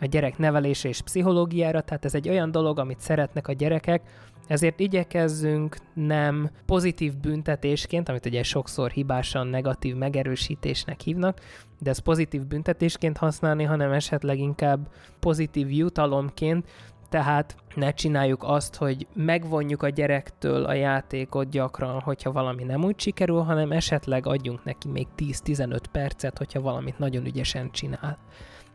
a 0.01 0.07
gyerek 0.07 0.39
nevelése 0.39 0.89
és 0.89 1.01
pszichológiára, 1.01 1.81
tehát 1.81 2.05
ez 2.05 2.15
egy 2.15 2.29
olyan 2.29 2.51
dolog, 2.51 2.79
amit 2.79 3.01
szeretnek 3.01 3.49
a 3.49 3.53
gyerekek, 3.53 4.03
ezért 4.47 4.81
igyekezzünk 4.81 5.77
nem 5.95 6.51
pozitív 6.67 7.17
büntetésként, 7.17 8.09
amit 8.09 8.27
ugye 8.27 8.43
sokszor 8.43 8.91
hibásan 8.91 9.47
negatív 9.47 9.97
megerősítésnek 9.97 11.01
hívnak, 11.01 11.39
de 11.79 11.91
ez 11.91 11.99
pozitív 11.99 12.47
büntetésként 12.47 13.17
használni, 13.17 13.65
hanem 13.65 13.93
esetleg 13.93 14.39
inkább 14.39 14.89
pozitív 15.21 15.71
jutalomként, 15.71 16.69
tehát 17.11 17.57
ne 17.75 17.93
csináljuk 17.93 18.43
azt, 18.43 18.77
hogy 18.77 19.07
megvonjuk 19.15 19.83
a 19.83 19.89
gyerektől 19.89 20.65
a 20.65 20.73
játékot 20.73 21.51
gyakran, 21.51 22.01
hogyha 22.01 22.33
valami 22.33 22.65
nem 22.65 22.85
úgy 22.85 23.01
sikerül, 23.01 23.41
hanem 23.41 23.73
esetleg 23.73 24.27
adjunk 24.27 24.65
neki 24.65 24.89
még 24.89 25.07
10-15 25.17 25.81
percet, 25.93 26.39
hogyha 26.39 26.61
valamit 26.61 26.99
nagyon 26.99 27.27
ügyesen 27.27 27.71
csinál. 27.71 28.19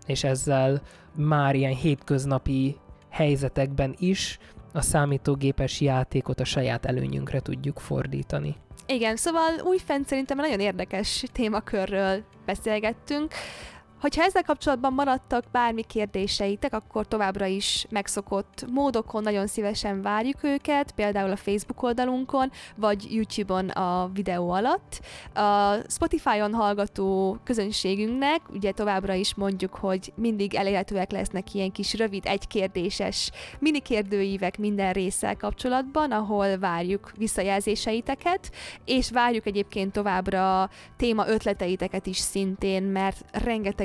És 0.05 0.23
ezzel 0.23 0.81
már 1.15 1.55
ilyen 1.55 1.75
hétköznapi 1.75 2.77
helyzetekben 3.09 3.95
is 3.97 4.39
a 4.73 4.81
számítógépes 4.81 5.81
játékot 5.81 6.39
a 6.39 6.45
saját 6.45 6.85
előnyünkre 6.85 7.39
tudjuk 7.39 7.79
fordítani. 7.79 8.55
Igen, 8.87 9.15
szóval 9.15 9.51
újfent 9.63 10.07
szerintem 10.07 10.37
nagyon 10.37 10.59
érdekes 10.59 11.23
témakörről 11.31 12.23
beszélgettünk. 12.45 13.33
Hogyha 13.99 14.23
ezzel 14.23 14.43
kapcsolatban 14.43 14.93
maradtak 14.93 15.43
bármi 15.51 15.83
kérdéseitek, 15.83 16.73
akkor 16.73 17.07
továbbra 17.07 17.45
is 17.45 17.85
megszokott 17.89 18.65
módokon 18.71 19.23
nagyon 19.23 19.47
szívesen 19.47 20.01
várjuk 20.01 20.43
őket, 20.43 20.91
például 20.91 21.31
a 21.31 21.35
Facebook 21.35 21.83
oldalunkon, 21.83 22.51
vagy 22.75 23.13
YouTube-on 23.13 23.69
a 23.69 24.09
videó 24.13 24.49
alatt. 24.49 24.99
A 25.33 25.73
Spotify-on 25.87 26.53
hallgató 26.53 27.37
közönségünknek 27.43 28.41
ugye 28.49 28.71
továbbra 28.71 29.13
is 29.13 29.35
mondjuk, 29.35 29.75
hogy 29.75 30.13
mindig 30.15 30.55
elérhetőek 30.55 31.11
lesznek 31.11 31.53
ilyen 31.53 31.71
kis 31.71 31.93
rövid, 31.93 32.25
egykérdéses 32.25 33.31
mini 33.59 33.79
kérdőívek 33.79 34.57
minden 34.57 34.93
résszel 34.93 35.35
kapcsolatban, 35.35 36.11
ahol 36.11 36.57
várjuk 36.57 37.11
visszajelzéseiteket, 37.17 38.51
és 38.85 39.11
várjuk 39.11 39.45
egyébként 39.45 39.91
továbbra 39.91 40.69
téma 40.97 41.27
ötleteiteket 41.27 42.05
is 42.05 42.17
szintén, 42.17 42.83
mert 42.83 43.25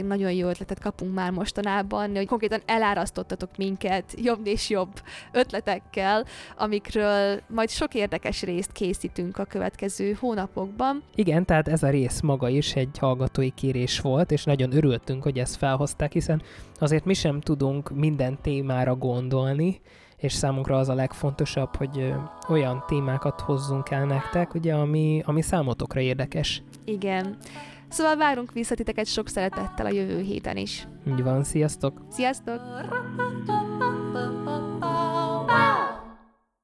rengeteg 0.01 0.19
nagyon 0.19 0.33
jó 0.33 0.49
ötletet 0.49 0.81
kapunk 0.81 1.15
már 1.15 1.31
mostanában, 1.31 2.17
hogy 2.17 2.27
konkrétan 2.27 2.61
elárasztottatok 2.67 3.57
minket 3.57 4.15
jobb 4.17 4.47
és 4.47 4.71
jobb 4.71 4.93
ötletekkel, 5.33 6.25
amikről 6.57 7.41
majd 7.49 7.71
sok 7.71 7.95
érdekes 7.95 8.43
részt 8.43 8.73
készítünk 8.73 9.39
a 9.39 9.45
következő 9.45 10.17
hónapokban. 10.21 11.03
Igen, 11.15 11.45
tehát 11.45 11.69
ez 11.69 11.83
a 11.83 11.91
rész 11.91 12.21
maga 12.21 12.49
is 12.49 12.75
egy 12.75 12.99
hallgatói 12.99 13.51
kérés 13.51 14.01
volt, 14.01 14.31
és 14.31 14.45
nagyon 14.45 14.73
örültünk, 14.73 15.23
hogy 15.23 15.39
ezt 15.39 15.57
felhozták, 15.57 16.13
hiszen 16.13 16.43
azért 16.79 17.05
mi 17.05 17.15
sem 17.15 17.41
tudunk 17.41 17.91
minden 17.95 18.39
témára 18.43 18.95
gondolni, 18.95 19.81
és 20.17 20.33
számunkra 20.33 20.79
az 20.79 20.89
a 20.89 20.95
legfontosabb, 20.95 21.77
hogy 21.77 22.15
olyan 22.49 22.85
témákat 22.87 23.41
hozzunk 23.41 23.91
el 23.91 24.05
nektek, 24.05 24.55
ugye, 24.55 24.75
ami, 24.75 25.23
ami 25.25 25.43
számotokra 25.43 26.01
érdekes. 26.01 26.63
Igen. 26.85 27.37
Szóval 27.91 28.17
várunk 28.17 28.53
vissza 28.53 28.75
titeket 28.75 29.07
sok 29.07 29.29
szeretettel 29.29 29.87
a 29.87 29.91
jövő 29.91 30.21
héten 30.21 30.57
is. 30.57 30.89
Így 31.09 31.23
van, 31.23 31.45
sziasztok! 31.45 32.01
Sziasztok! 32.11 32.61